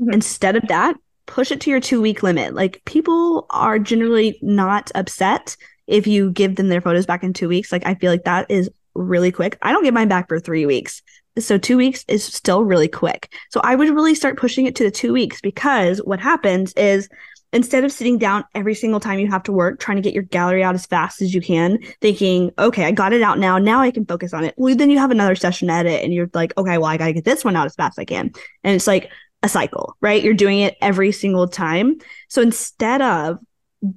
Mm-hmm. 0.00 0.12
Instead 0.12 0.56
of 0.56 0.66
that, 0.68 0.96
push 1.26 1.50
it 1.50 1.60
to 1.62 1.70
your 1.70 1.80
two 1.80 2.00
week 2.00 2.22
limit. 2.22 2.54
Like 2.54 2.82
people 2.84 3.46
are 3.50 3.78
generally 3.78 4.38
not 4.42 4.92
upset 4.94 5.56
if 5.86 6.06
you 6.06 6.30
give 6.30 6.56
them 6.56 6.68
their 6.68 6.80
photos 6.80 7.06
back 7.06 7.22
in 7.22 7.32
two 7.32 7.48
weeks, 7.48 7.70
like 7.70 7.86
I 7.86 7.94
feel 7.94 8.10
like 8.10 8.24
that 8.24 8.50
is 8.50 8.70
really 8.94 9.32
quick. 9.32 9.58
I 9.60 9.72
don't 9.72 9.84
get 9.84 9.94
mine 9.94 10.08
back 10.08 10.28
for 10.28 10.40
three 10.40 10.66
weeks. 10.66 11.02
So 11.38 11.58
two 11.58 11.76
weeks 11.76 12.04
is 12.08 12.24
still 12.24 12.64
really 12.64 12.88
quick. 12.88 13.32
So 13.50 13.60
I 13.62 13.74
would 13.74 13.88
really 13.88 14.14
start 14.14 14.38
pushing 14.38 14.66
it 14.66 14.76
to 14.76 14.84
the 14.84 14.90
two 14.90 15.12
weeks 15.12 15.40
because 15.40 15.98
what 15.98 16.20
happens 16.20 16.72
is 16.74 17.08
instead 17.52 17.84
of 17.84 17.92
sitting 17.92 18.18
down 18.18 18.44
every 18.54 18.74
single 18.74 19.00
time 19.00 19.18
you 19.18 19.30
have 19.30 19.42
to 19.44 19.52
work 19.52 19.78
trying 19.78 19.96
to 19.96 20.02
get 20.02 20.14
your 20.14 20.24
gallery 20.24 20.62
out 20.62 20.74
as 20.74 20.86
fast 20.86 21.22
as 21.22 21.34
you 21.34 21.40
can, 21.40 21.78
thinking, 22.00 22.50
okay, 22.58 22.84
I 22.84 22.90
got 22.90 23.12
it 23.12 23.22
out 23.22 23.38
now. 23.38 23.58
Now 23.58 23.80
I 23.80 23.90
can 23.90 24.06
focus 24.06 24.34
on 24.34 24.44
it. 24.44 24.54
Well, 24.56 24.74
then 24.74 24.90
you 24.90 24.98
have 24.98 25.10
another 25.10 25.36
session 25.36 25.70
edit 25.70 26.02
and 26.02 26.12
you're 26.12 26.30
like, 26.34 26.52
okay, 26.58 26.78
well, 26.78 26.86
I 26.86 26.96
got 26.96 27.06
to 27.06 27.12
get 27.12 27.24
this 27.24 27.44
one 27.44 27.56
out 27.56 27.66
as 27.66 27.74
fast 27.74 27.98
as 27.98 28.02
I 28.02 28.04
can. 28.04 28.32
And 28.64 28.74
it's 28.74 28.86
like 28.86 29.10
a 29.42 29.48
cycle, 29.48 29.96
right? 30.00 30.22
You're 30.22 30.34
doing 30.34 30.60
it 30.60 30.76
every 30.80 31.12
single 31.12 31.46
time. 31.48 31.98
So 32.28 32.42
instead 32.42 33.02
of 33.02 33.38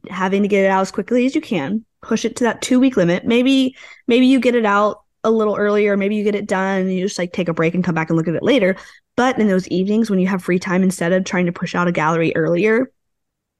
having 0.10 0.42
to 0.42 0.48
get 0.48 0.66
it 0.66 0.70
out 0.70 0.82
as 0.82 0.92
quickly 0.92 1.26
as 1.26 1.36
you 1.36 1.42
can 1.42 1.86
push 2.02 2.26
it 2.26 2.36
to 2.38 2.44
that 2.44 2.62
two 2.62 2.80
week 2.80 2.98
limit 2.98 3.26
maybe 3.26 3.76
maybe 4.08 4.28
you 4.28 4.40
get 4.40 4.56
it 4.56 4.66
out 4.66 5.04
a 5.24 5.32
little 5.32 5.56
earlier 5.56 5.98
maybe 5.98 6.16
you 6.16 6.24
get 6.24 6.36
it 6.36 6.48
done 6.48 6.82
and 6.82 6.94
you 6.94 7.04
just 7.04 7.18
like 7.18 7.34
take 7.34 7.48
a 7.48 7.54
break 7.54 7.74
and 7.74 7.84
come 7.84 7.96
back 7.96 8.10
and 8.10 8.18
look 8.18 8.28
at 8.28 8.36
it 8.36 8.44
later 8.44 8.76
but 9.16 9.38
in 9.40 9.48
those 9.48 9.68
evenings 9.70 10.10
when 10.10 10.20
you 10.20 10.28
have 10.28 10.44
free 10.44 10.60
time 10.60 10.84
instead 10.84 11.12
of 11.12 11.24
trying 11.24 11.46
to 11.46 11.52
push 11.52 11.76
out 11.76 11.88
a 11.88 11.92
gallery 11.92 12.36
earlier 12.36 12.92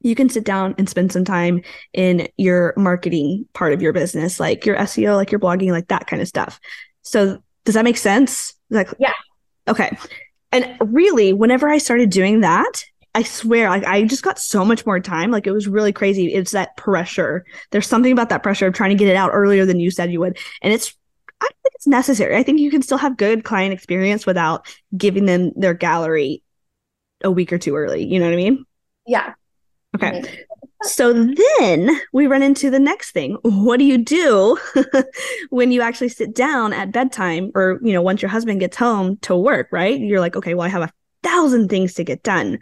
you 0.00 0.14
can 0.14 0.28
sit 0.28 0.44
down 0.44 0.74
and 0.78 0.88
spend 0.88 1.12
some 1.12 1.24
time 1.24 1.60
in 1.92 2.28
your 2.36 2.72
marketing 2.76 3.46
part 3.52 3.72
of 3.72 3.82
your 3.82 3.92
business 3.92 4.38
like 4.38 4.64
your 4.64 4.76
seo 4.76 5.16
like 5.16 5.30
your 5.30 5.40
blogging 5.40 5.70
like 5.70 5.88
that 5.88 6.06
kind 6.06 6.22
of 6.22 6.28
stuff 6.28 6.60
so 7.02 7.42
does 7.64 7.74
that 7.74 7.84
make 7.84 7.98
sense 7.98 8.54
like 8.70 8.92
yeah 8.98 9.12
okay 9.66 9.96
and 10.52 10.76
really 10.80 11.32
whenever 11.32 11.68
i 11.68 11.78
started 11.78 12.10
doing 12.10 12.40
that 12.40 12.84
I 13.14 13.22
swear, 13.22 13.68
like 13.68 13.84
I 13.84 14.04
just 14.04 14.22
got 14.22 14.38
so 14.38 14.64
much 14.64 14.86
more 14.86 15.00
time. 15.00 15.32
Like 15.32 15.46
it 15.48 15.50
was 15.50 15.66
really 15.66 15.92
crazy. 15.92 16.32
It's 16.32 16.52
that 16.52 16.76
pressure. 16.76 17.44
There's 17.72 17.86
something 17.86 18.12
about 18.12 18.28
that 18.28 18.44
pressure 18.44 18.68
of 18.68 18.74
trying 18.74 18.90
to 18.90 18.96
get 18.96 19.08
it 19.08 19.16
out 19.16 19.30
earlier 19.32 19.66
than 19.66 19.80
you 19.80 19.90
said 19.90 20.12
you 20.12 20.20
would. 20.20 20.38
And 20.62 20.72
it's 20.72 20.94
I 21.40 21.44
don't 21.44 21.62
think 21.62 21.74
it's 21.74 21.86
necessary. 21.86 22.36
I 22.36 22.42
think 22.42 22.60
you 22.60 22.70
can 22.70 22.82
still 22.82 22.98
have 22.98 23.16
good 23.16 23.44
client 23.44 23.72
experience 23.72 24.26
without 24.26 24.66
giving 24.96 25.26
them 25.26 25.52
their 25.56 25.74
gallery 25.74 26.42
a 27.22 27.30
week 27.30 27.52
or 27.52 27.58
two 27.58 27.76
early. 27.76 28.04
You 28.04 28.18
know 28.18 28.26
what 28.26 28.34
I 28.34 28.36
mean? 28.36 28.64
Yeah. 29.06 29.34
Okay. 29.96 30.20
Mm-hmm. 30.20 30.34
so 30.82 31.12
then 31.12 32.00
we 32.12 32.26
run 32.26 32.42
into 32.42 32.70
the 32.70 32.78
next 32.78 33.12
thing. 33.12 33.36
What 33.42 33.78
do 33.78 33.84
you 33.84 33.98
do 33.98 34.58
when 35.50 35.72
you 35.72 35.80
actually 35.80 36.10
sit 36.10 36.34
down 36.34 36.72
at 36.72 36.92
bedtime 36.92 37.50
or, 37.54 37.78
you 37.82 37.92
know, 37.92 38.02
once 38.02 38.22
your 38.22 38.28
husband 38.28 38.60
gets 38.60 38.76
home 38.76 39.16
to 39.22 39.34
work, 39.34 39.68
right? 39.72 39.98
You're 39.98 40.20
like, 40.20 40.36
okay, 40.36 40.54
well, 40.54 40.66
I 40.66 40.68
have 40.68 40.82
a 40.82 40.92
thousand 41.22 41.68
things 41.68 41.94
to 41.94 42.04
get 42.04 42.22
done. 42.22 42.58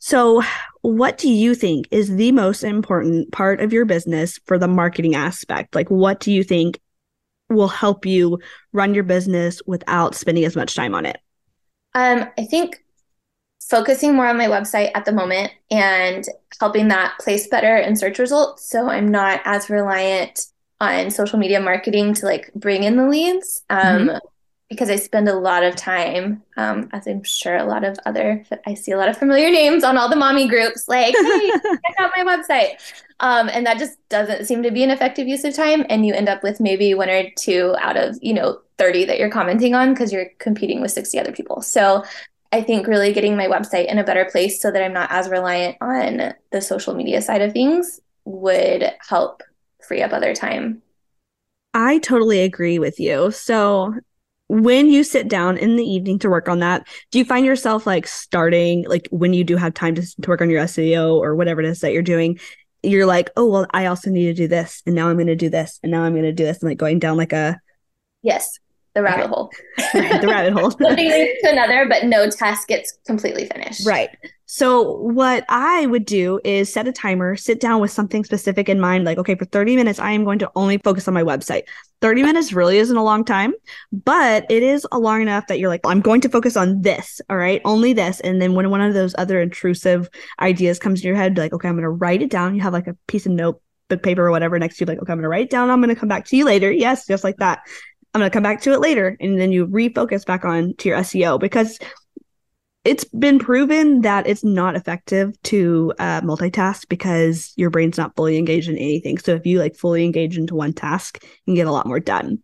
So, 0.00 0.42
what 0.82 1.18
do 1.18 1.28
you 1.28 1.54
think 1.54 1.88
is 1.90 2.14
the 2.14 2.32
most 2.32 2.62
important 2.62 3.32
part 3.32 3.60
of 3.60 3.72
your 3.72 3.84
business 3.84 4.38
for 4.46 4.56
the 4.56 4.68
marketing 4.68 5.16
aspect? 5.16 5.74
Like, 5.74 5.88
what 5.88 6.20
do 6.20 6.32
you 6.32 6.44
think 6.44 6.78
will 7.48 7.68
help 7.68 8.06
you 8.06 8.38
run 8.72 8.94
your 8.94 9.04
business 9.04 9.60
without 9.66 10.14
spending 10.14 10.44
as 10.44 10.56
much 10.56 10.74
time 10.74 10.94
on 10.94 11.06
it? 11.06 11.18
Um, 11.94 12.26
I 12.38 12.44
think 12.44 12.84
focusing 13.68 14.14
more 14.14 14.26
on 14.26 14.36
my 14.36 14.46
website 14.46 14.90
at 14.94 15.04
the 15.04 15.12
moment 15.12 15.52
and 15.70 16.24
helping 16.60 16.88
that 16.88 17.18
place 17.18 17.48
better 17.48 17.76
in 17.76 17.96
search 17.96 18.18
results. 18.18 18.68
So 18.68 18.88
I'm 18.88 19.08
not 19.08 19.40
as 19.44 19.68
reliant 19.68 20.46
on 20.80 21.10
social 21.10 21.38
media 21.38 21.60
marketing 21.60 22.14
to 22.14 22.26
like 22.26 22.52
bring 22.54 22.84
in 22.84 22.96
the 22.96 23.08
leads. 23.08 23.62
Um, 23.68 24.08
mm-hmm. 24.08 24.16
Because 24.68 24.90
I 24.90 24.96
spend 24.96 25.28
a 25.28 25.34
lot 25.34 25.62
of 25.62 25.76
time, 25.76 26.42
um, 26.58 26.90
as 26.92 27.06
I'm 27.06 27.22
sure 27.22 27.56
a 27.56 27.64
lot 27.64 27.84
of 27.84 27.98
other, 28.04 28.44
I 28.66 28.74
see 28.74 28.92
a 28.92 28.98
lot 28.98 29.08
of 29.08 29.16
familiar 29.16 29.50
names 29.50 29.82
on 29.82 29.96
all 29.96 30.10
the 30.10 30.16
mommy 30.16 30.46
groups, 30.46 30.86
like, 30.88 31.14
hey, 31.14 31.50
check 31.62 31.94
out 31.98 32.12
my 32.14 32.24
website. 32.24 32.72
Um, 33.20 33.48
and 33.48 33.64
that 33.66 33.78
just 33.78 33.96
doesn't 34.10 34.44
seem 34.44 34.62
to 34.62 34.70
be 34.70 34.82
an 34.82 34.90
effective 34.90 35.26
use 35.26 35.42
of 35.44 35.54
time. 35.54 35.86
And 35.88 36.04
you 36.04 36.12
end 36.12 36.28
up 36.28 36.42
with 36.42 36.60
maybe 36.60 36.92
one 36.92 37.08
or 37.08 37.30
two 37.38 37.74
out 37.80 37.96
of, 37.96 38.18
you 38.20 38.34
know, 38.34 38.60
30 38.76 39.06
that 39.06 39.18
you're 39.18 39.30
commenting 39.30 39.74
on 39.74 39.94
because 39.94 40.12
you're 40.12 40.28
competing 40.38 40.80
with 40.80 40.90
60 40.90 41.18
other 41.18 41.32
people. 41.32 41.62
So 41.62 42.04
I 42.52 42.62
think 42.62 42.86
really 42.86 43.12
getting 43.12 43.36
my 43.36 43.46
website 43.46 43.86
in 43.86 43.98
a 43.98 44.04
better 44.04 44.24
place 44.24 44.60
so 44.60 44.70
that 44.70 44.82
I'm 44.82 44.92
not 44.92 45.10
as 45.10 45.28
reliant 45.28 45.76
on 45.80 46.34
the 46.50 46.60
social 46.60 46.94
media 46.94 47.20
side 47.20 47.42
of 47.42 47.52
things 47.52 48.00
would 48.24 48.92
help 49.06 49.42
free 49.86 50.02
up 50.02 50.12
other 50.12 50.34
time. 50.34 50.82
I 51.74 51.98
totally 51.98 52.40
agree 52.40 52.78
with 52.78 52.98
you. 52.98 53.30
So, 53.30 53.94
when 54.48 54.88
you 54.88 55.04
sit 55.04 55.28
down 55.28 55.56
in 55.56 55.76
the 55.76 55.84
evening 55.84 56.18
to 56.20 56.30
work 56.30 56.48
on 56.48 56.60
that, 56.60 56.86
do 57.10 57.18
you 57.18 57.24
find 57.24 57.44
yourself 57.44 57.86
like 57.86 58.06
starting, 58.06 58.84
like 58.88 59.06
when 59.10 59.32
you 59.32 59.44
do 59.44 59.56
have 59.56 59.74
time 59.74 59.94
to, 59.94 60.02
to 60.02 60.28
work 60.28 60.40
on 60.40 60.50
your 60.50 60.64
SEO 60.64 61.14
or 61.18 61.34
whatever 61.34 61.60
it 61.60 61.66
is 61.66 61.80
that 61.80 61.92
you're 61.92 62.02
doing? 62.02 62.38
You're 62.82 63.06
like, 63.06 63.30
oh, 63.36 63.46
well, 63.46 63.66
I 63.72 63.86
also 63.86 64.10
need 64.10 64.26
to 64.26 64.34
do 64.34 64.48
this. 64.48 64.82
And 64.86 64.94
now 64.94 65.08
I'm 65.08 65.16
going 65.16 65.26
to 65.26 65.36
do 65.36 65.50
this. 65.50 65.78
And 65.82 65.92
now 65.92 66.02
I'm 66.02 66.12
going 66.12 66.24
to 66.24 66.32
do 66.32 66.44
this. 66.44 66.62
And 66.62 66.70
like 66.70 66.78
going 66.78 66.98
down 66.98 67.16
like 67.16 67.32
a. 67.32 67.58
Yes 68.22 68.58
the 68.94 69.02
rabbit 69.02 69.24
okay. 69.24 69.34
hole. 69.34 69.52
the 69.92 70.28
rabbit 70.28 70.52
hole. 70.52 70.70
Something 70.80 71.10
leads 71.10 71.40
to 71.42 71.50
another, 71.50 71.86
but 71.88 72.04
no 72.04 72.28
task 72.30 72.68
gets 72.68 72.98
completely 73.06 73.46
finished. 73.46 73.86
Right. 73.86 74.10
So 74.50 74.96
what 74.96 75.44
I 75.50 75.84
would 75.84 76.06
do 76.06 76.40
is 76.42 76.72
set 76.72 76.88
a 76.88 76.92
timer, 76.92 77.36
sit 77.36 77.60
down 77.60 77.82
with 77.82 77.90
something 77.90 78.24
specific 78.24 78.70
in 78.70 78.80
mind, 78.80 79.04
like, 79.04 79.18
okay, 79.18 79.34
for 79.34 79.44
30 79.44 79.76
minutes, 79.76 79.98
I 79.98 80.12
am 80.12 80.24
going 80.24 80.38
to 80.38 80.50
only 80.56 80.78
focus 80.78 81.06
on 81.06 81.12
my 81.12 81.22
website. 81.22 81.64
30 82.00 82.22
minutes 82.22 82.54
really 82.54 82.78
isn't 82.78 82.96
a 82.96 83.04
long 83.04 83.26
time, 83.26 83.52
but 83.92 84.46
it 84.48 84.62
is 84.62 84.86
a 84.90 84.98
long 84.98 85.20
enough 85.20 85.46
that 85.48 85.58
you're 85.58 85.68
like, 85.68 85.82
I'm 85.84 86.00
going 86.00 86.22
to 86.22 86.30
focus 86.30 86.56
on 86.56 86.80
this. 86.80 87.20
All 87.28 87.36
right. 87.36 87.60
Only 87.66 87.92
this. 87.92 88.20
And 88.20 88.40
then 88.40 88.54
when 88.54 88.70
one 88.70 88.80
of 88.80 88.94
those 88.94 89.14
other 89.18 89.38
intrusive 89.38 90.08
ideas 90.40 90.78
comes 90.78 91.02
in 91.02 91.08
your 91.08 91.16
head, 91.16 91.36
like, 91.36 91.52
okay, 91.52 91.68
I'm 91.68 91.74
going 91.74 91.82
to 91.82 91.90
write 91.90 92.22
it 92.22 92.30
down. 92.30 92.54
You 92.54 92.62
have 92.62 92.72
like 92.72 92.86
a 92.86 92.96
piece 93.06 93.26
of 93.26 93.32
notebook 93.32 94.02
paper 94.02 94.26
or 94.26 94.30
whatever 94.30 94.58
next 94.58 94.78
to 94.78 94.82
you, 94.82 94.86
like, 94.86 94.98
okay, 94.98 95.12
I'm 95.12 95.18
going 95.18 95.24
to 95.24 95.28
write 95.28 95.44
it 95.44 95.50
down. 95.50 95.68
I'm 95.68 95.80
going 95.82 95.94
to 95.94 96.00
come 96.00 96.08
back 96.08 96.24
to 96.26 96.36
you 96.36 96.46
later. 96.46 96.72
Yes, 96.72 97.06
just 97.06 97.22
like 97.22 97.36
that. 97.36 97.60
I'm 98.14 98.20
going 98.20 98.30
to 98.30 98.34
come 98.34 98.42
back 98.42 98.62
to 98.62 98.72
it 98.72 98.80
later. 98.80 99.16
And 99.20 99.40
then 99.40 99.52
you 99.52 99.66
refocus 99.66 100.24
back 100.24 100.44
on 100.44 100.74
to 100.78 100.88
your 100.88 100.98
SEO 100.98 101.38
because 101.38 101.78
it's 102.84 103.04
been 103.04 103.38
proven 103.38 104.00
that 104.02 104.26
it's 104.26 104.44
not 104.44 104.76
effective 104.76 105.40
to 105.42 105.92
uh, 105.98 106.20
multitask 106.22 106.88
because 106.88 107.52
your 107.56 107.70
brain's 107.70 107.98
not 107.98 108.16
fully 108.16 108.38
engaged 108.38 108.68
in 108.68 108.78
anything. 108.78 109.18
So 109.18 109.34
if 109.34 109.44
you 109.44 109.58
like 109.58 109.76
fully 109.76 110.04
engage 110.04 110.38
into 110.38 110.54
one 110.54 110.72
task, 110.72 111.22
you 111.22 111.28
can 111.46 111.54
get 111.54 111.66
a 111.66 111.72
lot 111.72 111.86
more 111.86 112.00
done. 112.00 112.42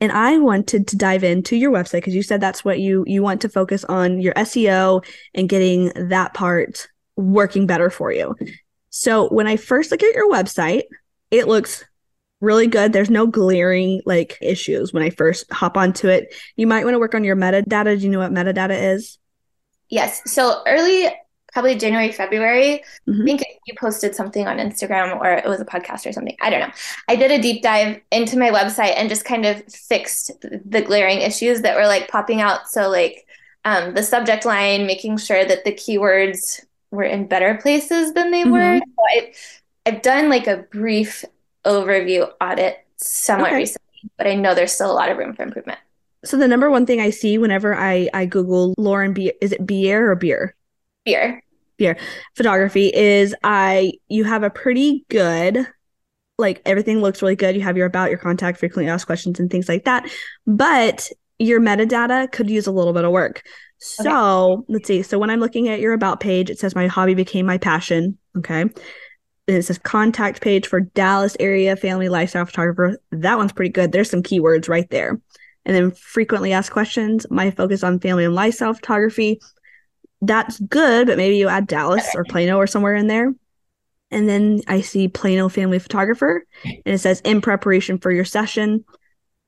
And 0.00 0.12
I 0.12 0.38
wanted 0.38 0.88
to 0.88 0.96
dive 0.96 1.24
into 1.24 1.56
your 1.56 1.72
website 1.72 1.98
because 1.98 2.14
you 2.14 2.22
said 2.22 2.40
that's 2.40 2.64
what 2.64 2.80
you 2.80 3.04
you 3.06 3.22
want 3.22 3.40
to 3.42 3.48
focus 3.48 3.84
on 3.84 4.20
your 4.20 4.34
SEO 4.34 5.04
and 5.34 5.48
getting 5.48 5.90
that 5.94 6.34
part 6.34 6.88
working 7.16 7.66
better 7.66 7.90
for 7.90 8.12
you. 8.12 8.34
So 8.90 9.28
when 9.28 9.46
I 9.46 9.56
first 9.56 9.90
look 9.90 10.02
at 10.02 10.14
your 10.14 10.30
website, 10.30 10.84
it 11.30 11.48
looks 11.48 11.84
really 12.40 12.66
good. 12.66 12.92
There's 12.92 13.10
no 13.10 13.26
glaring 13.26 14.02
like 14.04 14.38
issues 14.40 14.92
when 14.92 15.02
I 15.02 15.10
first 15.10 15.50
hop 15.52 15.76
onto 15.76 16.08
it. 16.08 16.34
You 16.56 16.66
might 16.66 16.84
want 16.84 16.94
to 16.94 16.98
work 16.98 17.14
on 17.14 17.24
your 17.24 17.36
metadata. 17.36 17.98
Do 17.98 18.04
you 18.04 18.10
know 18.10 18.18
what 18.18 18.32
metadata 18.32 18.94
is? 18.94 19.18
Yes. 19.88 20.20
So 20.30 20.62
early, 20.66 21.08
probably 21.52 21.76
January, 21.76 22.12
February, 22.12 22.82
mm-hmm. 23.08 23.22
I 23.22 23.24
think 23.24 23.42
you 23.66 23.74
posted 23.78 24.14
something 24.14 24.46
on 24.46 24.58
Instagram 24.58 25.18
or 25.18 25.32
it 25.32 25.46
was 25.46 25.60
a 25.60 25.64
podcast 25.64 26.06
or 26.06 26.12
something. 26.12 26.36
I 26.40 26.50
don't 26.50 26.60
know. 26.60 26.72
I 27.08 27.16
did 27.16 27.30
a 27.30 27.40
deep 27.40 27.62
dive 27.62 28.00
into 28.10 28.38
my 28.38 28.50
website 28.50 28.94
and 28.96 29.08
just 29.08 29.24
kind 29.24 29.46
of 29.46 29.64
fixed 29.72 30.32
the 30.42 30.82
glaring 30.82 31.22
issues 31.22 31.62
that 31.62 31.76
were 31.76 31.86
like 31.86 32.08
popping 32.08 32.40
out. 32.40 32.68
So 32.68 32.90
like 32.90 33.26
um, 33.64 33.94
the 33.94 34.02
subject 34.02 34.44
line, 34.44 34.86
making 34.86 35.16
sure 35.16 35.44
that 35.44 35.64
the 35.64 35.72
keywords 35.72 36.62
were 36.90 37.04
in 37.04 37.26
better 37.26 37.58
places 37.62 38.12
than 38.12 38.30
they 38.30 38.42
mm-hmm. 38.42 38.52
were. 38.52 38.78
So 38.78 39.02
I, 39.08 39.32
I've 39.86 40.02
done 40.02 40.28
like 40.28 40.46
a 40.46 40.58
brief 40.58 41.24
overview 41.66 42.30
audit 42.40 42.78
somewhat 42.96 43.48
okay. 43.48 43.56
recently, 43.56 44.10
but 44.16 44.26
I 44.26 44.34
know 44.34 44.54
there's 44.54 44.72
still 44.72 44.90
a 44.90 44.94
lot 44.94 45.10
of 45.10 45.18
room 45.18 45.34
for 45.34 45.42
improvement. 45.42 45.78
So 46.24 46.36
the 46.36 46.48
number 46.48 46.70
one 46.70 46.86
thing 46.86 47.00
I 47.00 47.10
see 47.10 47.38
whenever 47.38 47.74
I 47.74 48.08
I 48.14 48.26
Google 48.26 48.74
Lauren 48.78 49.12
Bier 49.12 49.32
is 49.40 49.52
it 49.52 49.66
Bier 49.66 50.10
or 50.10 50.16
beer? 50.16 50.54
Beer. 51.04 51.42
Bier 51.78 51.96
photography 52.34 52.90
is 52.94 53.34
I 53.44 53.92
you 54.08 54.24
have 54.24 54.42
a 54.42 54.50
pretty 54.50 55.04
good 55.08 55.66
like 56.38 56.60
everything 56.66 57.00
looks 57.00 57.22
really 57.22 57.36
good. 57.36 57.54
You 57.54 57.62
have 57.62 57.78
your 57.78 57.86
about, 57.86 58.10
your 58.10 58.18
contact, 58.18 58.58
frequently 58.58 58.90
asked 58.90 59.06
questions, 59.06 59.40
and 59.40 59.50
things 59.50 59.68
like 59.68 59.84
that. 59.84 60.06
But 60.46 61.10
your 61.38 61.60
metadata 61.60 62.30
could 62.30 62.50
use 62.50 62.66
a 62.66 62.72
little 62.72 62.92
bit 62.92 63.04
of 63.04 63.10
work. 63.10 63.42
So 63.78 64.52
okay. 64.52 64.64
let's 64.68 64.86
see. 64.86 65.02
So 65.02 65.18
when 65.18 65.30
I'm 65.30 65.40
looking 65.40 65.68
at 65.68 65.80
your 65.80 65.92
about 65.92 66.20
page, 66.20 66.50
it 66.50 66.58
says 66.58 66.74
my 66.74 66.88
hobby 66.88 67.14
became 67.14 67.46
my 67.46 67.58
passion. 67.58 68.18
Okay 68.36 68.66
it 69.46 69.62
says 69.62 69.78
contact 69.78 70.40
page 70.40 70.66
for 70.66 70.80
Dallas 70.80 71.36
area 71.38 71.76
family 71.76 72.08
lifestyle 72.08 72.44
photographer. 72.44 72.98
That 73.12 73.38
one's 73.38 73.52
pretty 73.52 73.70
good. 73.70 73.92
There's 73.92 74.10
some 74.10 74.22
keywords 74.22 74.68
right 74.68 74.88
there. 74.90 75.20
And 75.64 75.74
then 75.74 75.90
frequently 75.92 76.52
asked 76.52 76.70
questions, 76.70 77.26
my 77.30 77.50
focus 77.50 77.82
on 77.82 78.00
family 78.00 78.24
and 78.24 78.34
lifestyle 78.34 78.74
photography. 78.74 79.40
That's 80.20 80.58
good, 80.60 81.06
but 81.06 81.16
maybe 81.16 81.36
you 81.36 81.48
add 81.48 81.66
Dallas 81.66 82.08
or 82.14 82.24
Plano 82.24 82.56
or 82.56 82.66
somewhere 82.66 82.94
in 82.94 83.06
there. 83.06 83.32
And 84.10 84.28
then 84.28 84.62
I 84.68 84.80
see 84.80 85.08
Plano 85.08 85.48
family 85.48 85.78
photographer 85.78 86.46
and 86.64 86.80
it 86.84 86.98
says 86.98 87.20
in 87.20 87.40
preparation 87.40 87.98
for 87.98 88.10
your 88.10 88.24
session. 88.24 88.84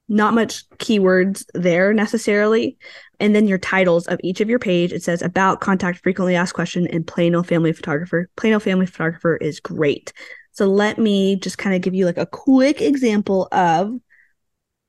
Not 0.09 0.35
much 0.35 0.69
keywords 0.79 1.45
there 1.55 1.93
necessarily, 1.93 2.79
and 3.21 3.35
then 3.35 3.47
your 3.47 3.59
titles 3.59 4.07
of 4.07 4.19
each 4.23 4.41
of 4.41 4.49
your 4.49 4.59
page 4.59 4.93
it 4.93 5.03
says 5.03 5.21
about 5.21 5.61
contact 5.61 6.03
frequently 6.03 6.35
asked 6.35 6.55
question 6.55 6.87
and 6.87 7.07
plano 7.07 7.43
family 7.43 7.73
photographer. 7.73 8.31
Plano 8.37 8.59
family 8.59 8.87
photographer 8.87 9.37
is 9.37 9.61
great. 9.61 10.13
So 10.53 10.67
let 10.67 10.99
me 10.99 11.37
just 11.37 11.59
kind 11.59 11.77
of 11.77 11.83
give 11.83 11.95
you 11.95 12.07
like 12.07 12.19
a 12.19 12.27
quick 12.27 12.81
example 12.81 13.49
of 13.53 13.93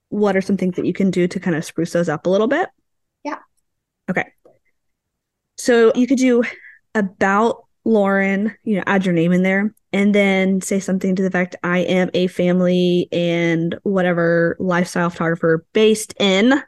what 0.10 0.36
are 0.36 0.42
some 0.42 0.58
things 0.58 0.76
that 0.76 0.86
you 0.86 0.94
can 0.94 1.12
do 1.12 1.28
to 1.28 1.40
kind 1.40 1.56
of 1.56 1.64
spruce 1.64 1.94
those 1.94 2.10
up 2.10 2.26
a 2.26 2.30
little 2.30 2.48
bit. 2.48 2.70
Yeah. 3.24 3.38
Okay. 4.10 4.26
So 5.58 5.92
you 5.94 6.08
could 6.08 6.18
do 6.18 6.44
about 6.96 7.66
lauren 7.90 8.56
you 8.64 8.76
know 8.76 8.84
add 8.86 9.06
your 9.06 9.14
name 9.14 9.32
in 9.32 9.44
there 9.44 9.74
and 9.92 10.14
then 10.14 10.62
say 10.62 10.80
something 10.80 11.16
to 11.16 11.24
the 11.24 11.32
fact 11.32 11.56
i 11.64 11.80
am 11.80 12.10
a 12.14 12.28
family 12.28 13.08
and 13.12 13.78
whatever 13.84 14.56
lifestyle 14.60 15.10
photographer 15.10 15.66
based 15.74 16.14
in 16.20 16.62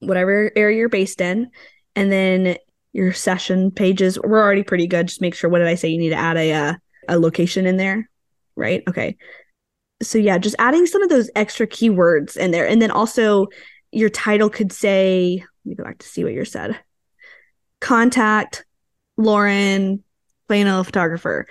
whatever 0.00 0.50
area 0.56 0.78
you're 0.78 0.88
based 0.88 1.20
in. 1.20 1.50
And 1.96 2.12
then 2.12 2.56
your 2.92 3.12
session 3.12 3.70
pages 3.70 4.18
were 4.18 4.42
already 4.42 4.62
pretty 4.62 4.86
good. 4.86 5.08
Just 5.08 5.20
make 5.20 5.34
sure, 5.34 5.50
what 5.50 5.58
did 5.58 5.68
I 5.68 5.74
say? 5.74 5.88
You 5.88 5.98
need 5.98 6.10
to 6.10 6.16
add 6.16 6.36
a, 6.36 6.52
uh, 6.52 6.74
a 7.08 7.18
location 7.18 7.66
in 7.66 7.76
there, 7.76 8.08
right? 8.56 8.82
Okay. 8.88 9.16
So 10.02 10.18
yeah, 10.18 10.38
just 10.38 10.56
adding 10.58 10.86
some 10.86 11.02
of 11.02 11.08
those 11.08 11.30
extra 11.34 11.66
keywords 11.66 12.36
in 12.36 12.50
there. 12.50 12.66
And 12.66 12.80
then 12.80 12.90
also 12.90 13.48
your 13.90 14.10
title 14.10 14.48
could 14.48 14.72
say, 14.72 15.42
let 15.64 15.70
me 15.70 15.74
go 15.74 15.84
back 15.84 15.98
to 15.98 16.06
see 16.06 16.22
what 16.22 16.32
you 16.32 16.44
said. 16.44 16.78
Contact 17.80 18.64
Lauren 19.16 20.04
Plano 20.48 20.82
photographer. 20.82 21.46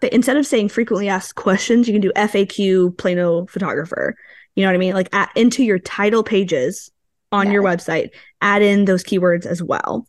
But 0.00 0.12
instead 0.12 0.36
of 0.36 0.46
saying 0.46 0.68
frequently 0.68 1.08
asked 1.08 1.34
questions, 1.34 1.88
you 1.88 1.94
can 1.94 2.00
do 2.00 2.12
FAQ 2.14 2.96
Plano 2.96 3.46
photographer. 3.46 4.14
You 4.54 4.62
know 4.62 4.68
what 4.68 4.74
I 4.74 4.78
mean? 4.78 4.94
Like 4.94 5.14
at, 5.14 5.30
into 5.34 5.64
your 5.64 5.78
title 5.78 6.22
pages, 6.22 6.90
on 7.32 7.46
yeah. 7.46 7.54
your 7.54 7.62
website, 7.62 8.10
add 8.40 8.62
in 8.62 8.84
those 8.84 9.02
keywords 9.02 9.46
as 9.46 9.62
well. 9.62 10.06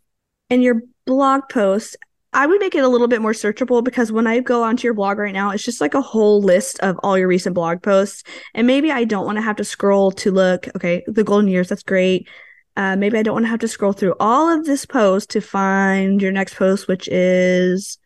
And 0.50 0.62
your 0.62 0.82
blog 1.06 1.44
post, 1.50 1.96
I 2.34 2.46
would 2.46 2.60
make 2.60 2.76
it 2.76 2.84
a 2.84 2.88
little 2.88 3.08
bit 3.08 3.22
more 3.22 3.32
searchable 3.32 3.84
because 3.84 4.12
when 4.12 4.28
I 4.28 4.40
go 4.40 4.64
onto 4.64 4.86
your 4.86 4.94
blog 4.94 5.18
right 5.18 5.34
now, 5.34 5.52
it's 5.52 5.64
just 5.64 5.82
like 5.82 5.94
a 5.94 6.02
whole 6.02 6.42
list 6.42 6.80
of 6.80 7.00
all 7.02 7.18
your 7.18 7.28
recent 7.28 7.56
blog 7.56 7.82
posts. 7.82 8.24
And 8.54 8.68
maybe 8.68 8.92
I 8.92 9.06
don't 9.06 9.26
want 9.26 9.38
to 9.38 9.42
have 9.42 9.56
to 9.58 9.64
scroll 9.64 10.12
to 10.12 10.32
look, 10.32 10.68
okay, 10.76 11.04
the 11.08 11.24
golden 11.24 11.48
years, 11.48 11.70
that's 11.70 11.84
great. 11.84 12.28
Uh, 12.76 12.96
maybe 12.96 13.18
I 13.18 13.24
don't 13.24 13.36
want 13.36 13.46
to 13.46 13.52
have 13.52 13.60
to 13.60 13.68
scroll 13.68 13.94
through 13.94 14.16
all 14.20 14.50
of 14.50 14.66
this 14.66 14.86
post 14.86 15.30
to 15.32 15.42
find 15.42 16.22
your 16.22 16.32
next 16.32 16.56
post, 16.56 16.88
which 16.88 17.08
is 17.08 18.00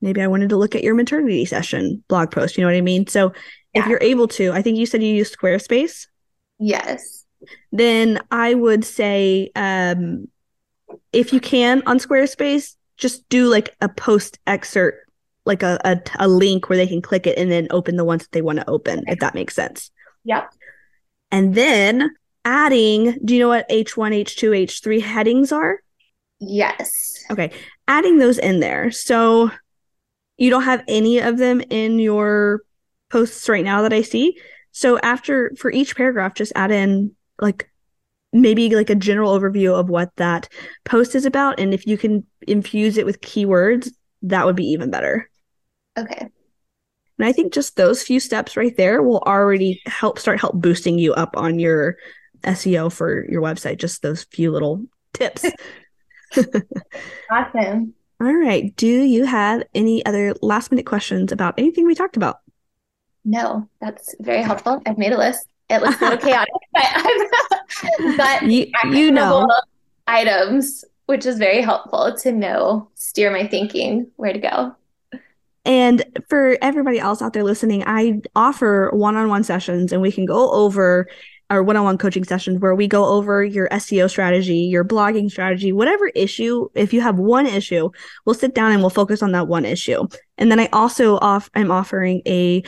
maybe 0.00 0.22
I 0.22 0.26
wanted 0.26 0.48
to 0.50 0.56
look 0.56 0.74
at 0.74 0.82
your 0.82 0.94
maternity 0.94 1.44
session 1.44 2.02
blog 2.08 2.30
post. 2.30 2.56
You 2.56 2.62
know 2.62 2.68
what 2.68 2.76
I 2.76 2.80
mean? 2.80 3.06
So 3.06 3.32
Yeah. 3.74 3.82
if 3.82 3.86
you're 3.88 4.02
able 4.02 4.28
to, 4.28 4.52
I 4.52 4.62
think 4.62 4.78
you 4.78 4.86
said 4.86 5.02
you 5.02 5.14
use 5.14 5.34
Squarespace. 5.34 6.06
Yes. 6.58 7.24
Then 7.72 8.20
I 8.30 8.54
would 8.54 8.84
say, 8.84 9.50
um, 9.56 10.28
if 11.12 11.32
you 11.32 11.40
can 11.40 11.82
on 11.86 11.98
Squarespace, 11.98 12.74
just 12.96 13.28
do 13.28 13.46
like 13.48 13.74
a 13.80 13.88
post 13.88 14.38
excerpt, 14.46 14.98
like 15.46 15.62
a, 15.62 15.78
a, 15.84 16.00
a 16.18 16.28
link 16.28 16.68
where 16.68 16.76
they 16.76 16.86
can 16.86 17.00
click 17.00 17.26
it 17.26 17.38
and 17.38 17.50
then 17.50 17.66
open 17.70 17.96
the 17.96 18.04
ones 18.04 18.22
that 18.22 18.32
they 18.32 18.42
want 18.42 18.58
to 18.58 18.68
open, 18.68 19.04
if 19.06 19.18
that 19.20 19.34
makes 19.34 19.54
sense. 19.54 19.90
Yep. 20.24 20.50
And 21.30 21.54
then 21.54 22.10
adding, 22.44 23.16
do 23.24 23.34
you 23.34 23.40
know 23.40 23.48
what 23.48 23.68
H1, 23.70 24.12
H2, 24.24 24.64
H3 24.64 25.00
headings 25.00 25.50
are? 25.52 25.78
Yes. 26.40 27.24
Okay, 27.30 27.52
adding 27.86 28.18
those 28.18 28.38
in 28.38 28.60
there. 28.60 28.90
So 28.90 29.50
you 30.40 30.48
don't 30.50 30.62
have 30.62 30.82
any 30.88 31.18
of 31.18 31.36
them 31.36 31.60
in 31.68 31.98
your 31.98 32.62
posts 33.10 33.48
right 33.48 33.64
now 33.64 33.82
that 33.82 33.92
I 33.92 34.00
see. 34.00 34.40
So 34.72 34.98
after 35.00 35.52
for 35.58 35.70
each 35.70 35.94
paragraph, 35.94 36.34
just 36.34 36.52
add 36.56 36.70
in 36.70 37.14
like 37.38 37.70
maybe 38.32 38.74
like 38.74 38.88
a 38.88 38.94
general 38.94 39.38
overview 39.38 39.78
of 39.78 39.90
what 39.90 40.10
that 40.16 40.48
post 40.84 41.14
is 41.14 41.26
about. 41.26 41.60
And 41.60 41.74
if 41.74 41.86
you 41.86 41.98
can 41.98 42.24
infuse 42.48 42.96
it 42.96 43.04
with 43.04 43.20
keywords, 43.20 43.90
that 44.22 44.46
would 44.46 44.56
be 44.56 44.64
even 44.70 44.90
better. 44.90 45.28
Okay. 45.98 46.28
And 47.18 47.28
I 47.28 47.32
think 47.32 47.52
just 47.52 47.76
those 47.76 48.02
few 48.02 48.18
steps 48.18 48.56
right 48.56 48.74
there 48.78 49.02
will 49.02 49.22
already 49.26 49.82
help 49.84 50.18
start 50.18 50.40
help 50.40 50.54
boosting 50.54 50.98
you 50.98 51.12
up 51.12 51.36
on 51.36 51.58
your 51.58 51.98
SEO 52.44 52.90
for 52.90 53.28
your 53.30 53.42
website. 53.42 53.76
Just 53.76 54.00
those 54.00 54.24
few 54.24 54.50
little 54.50 54.86
tips. 55.12 55.44
Awesome. 57.28 57.94
All 58.20 58.34
right. 58.34 58.74
Do 58.76 58.86
you 58.86 59.24
have 59.24 59.62
any 59.74 60.04
other 60.04 60.34
last 60.42 60.70
minute 60.70 60.86
questions 60.86 61.32
about 61.32 61.54
anything 61.58 61.86
we 61.86 61.94
talked 61.94 62.16
about? 62.16 62.40
No, 63.24 63.68
that's 63.80 64.14
very 64.20 64.42
helpful. 64.42 64.82
I've 64.86 64.98
made 64.98 65.12
a 65.12 65.18
list. 65.18 65.46
It 65.68 65.82
looks 65.82 66.00
a 66.00 66.04
little 66.04 66.18
chaotic, 66.18 66.52
but 66.72 66.82
I've 66.84 68.42
You, 68.50 68.66
you 68.84 69.10
know. 69.10 69.48
items, 70.06 70.84
which 71.06 71.24
is 71.26 71.38
very 71.38 71.62
helpful 71.62 72.16
to 72.18 72.32
know, 72.32 72.90
steer 72.94 73.30
my 73.30 73.46
thinking 73.46 74.10
where 74.16 74.32
to 74.32 74.38
go. 74.38 74.74
And 75.64 76.02
for 76.28 76.56
everybody 76.62 76.98
else 76.98 77.20
out 77.20 77.32
there 77.34 77.44
listening, 77.44 77.84
I 77.86 78.20
offer 78.34 78.90
one 78.92 79.16
on 79.16 79.28
one 79.28 79.44
sessions 79.44 79.92
and 79.92 80.00
we 80.00 80.10
can 80.10 80.24
go 80.24 80.50
over 80.50 81.06
our 81.50 81.62
one 81.62 81.76
on 81.76 81.84
one 81.84 81.98
coaching 81.98 82.24
sessions 82.24 82.60
where 82.60 82.74
we 82.74 82.86
go 82.86 83.04
over 83.04 83.44
your 83.44 83.68
SEO 83.70 84.08
strategy, 84.08 84.58
your 84.58 84.84
blogging 84.84 85.30
strategy, 85.30 85.72
whatever 85.72 86.08
issue. 86.08 86.68
If 86.74 86.92
you 86.92 87.00
have 87.00 87.18
one 87.18 87.46
issue, 87.46 87.90
we'll 88.24 88.34
sit 88.34 88.54
down 88.54 88.72
and 88.72 88.80
we'll 88.80 88.90
focus 88.90 89.22
on 89.22 89.32
that 89.32 89.48
one 89.48 89.64
issue. 89.64 90.06
And 90.38 90.50
then 90.50 90.60
I 90.60 90.68
also 90.72 91.18
off 91.18 91.50
I'm 91.54 91.70
offering 91.70 92.22
a 92.26 92.62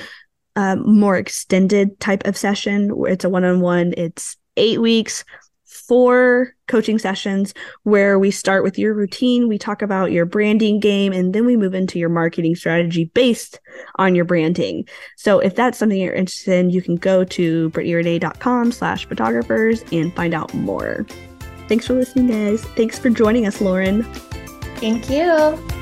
um, 0.57 0.99
more 0.99 1.17
extended 1.17 1.99
type 2.01 2.27
of 2.27 2.37
session 2.37 2.95
where 2.95 3.13
it's 3.13 3.25
a 3.25 3.31
one 3.31 3.45
on 3.45 3.61
one. 3.61 3.95
It's 3.97 4.37
eight 4.57 4.81
weeks, 4.81 5.25
four 5.73 6.55
coaching 6.69 6.99
sessions 6.99 7.55
where 7.83 8.19
we 8.19 8.31
start 8.31 8.63
with 8.63 8.79
your 8.79 8.95
routine, 8.95 9.49
we 9.49 9.59
talk 9.59 9.83
about 9.83 10.13
your 10.13 10.25
branding 10.25 10.81
game, 10.81 11.13
and 11.13 11.35
then 11.35 11.47
we 11.47 11.57
move 11.57 11.75
into 11.75 11.99
your 11.99 12.09
marketing 12.09 12.55
strategy 12.55 13.07
based 13.15 13.61
on 13.97 14.15
your 14.15 14.25
branding. 14.25 14.87
So 15.17 15.39
if 15.39 15.55
that's 15.55 15.79
something 15.79 16.01
you're 16.01 16.15
interested 16.15 16.55
in, 16.55 16.71
you 16.71 16.83
can 16.83 16.97
go 16.97 17.25
to 17.25 17.71
brittnierenee.com 17.71 18.73
slash 18.73 19.07
photographers 19.07 19.85
and 19.93 20.15
find 20.15 20.35
out 20.35 20.53
more. 20.55 21.07
Thanks 21.69 21.87
for 21.87 21.95
listening, 21.95 22.29
guys. 22.29 22.65
Thanks 22.77 22.99
for 22.99 23.11
joining 23.11 23.47
us, 23.47 23.61
Lauren. 23.61 24.03
Thank 24.77 25.09
you. 25.09 25.82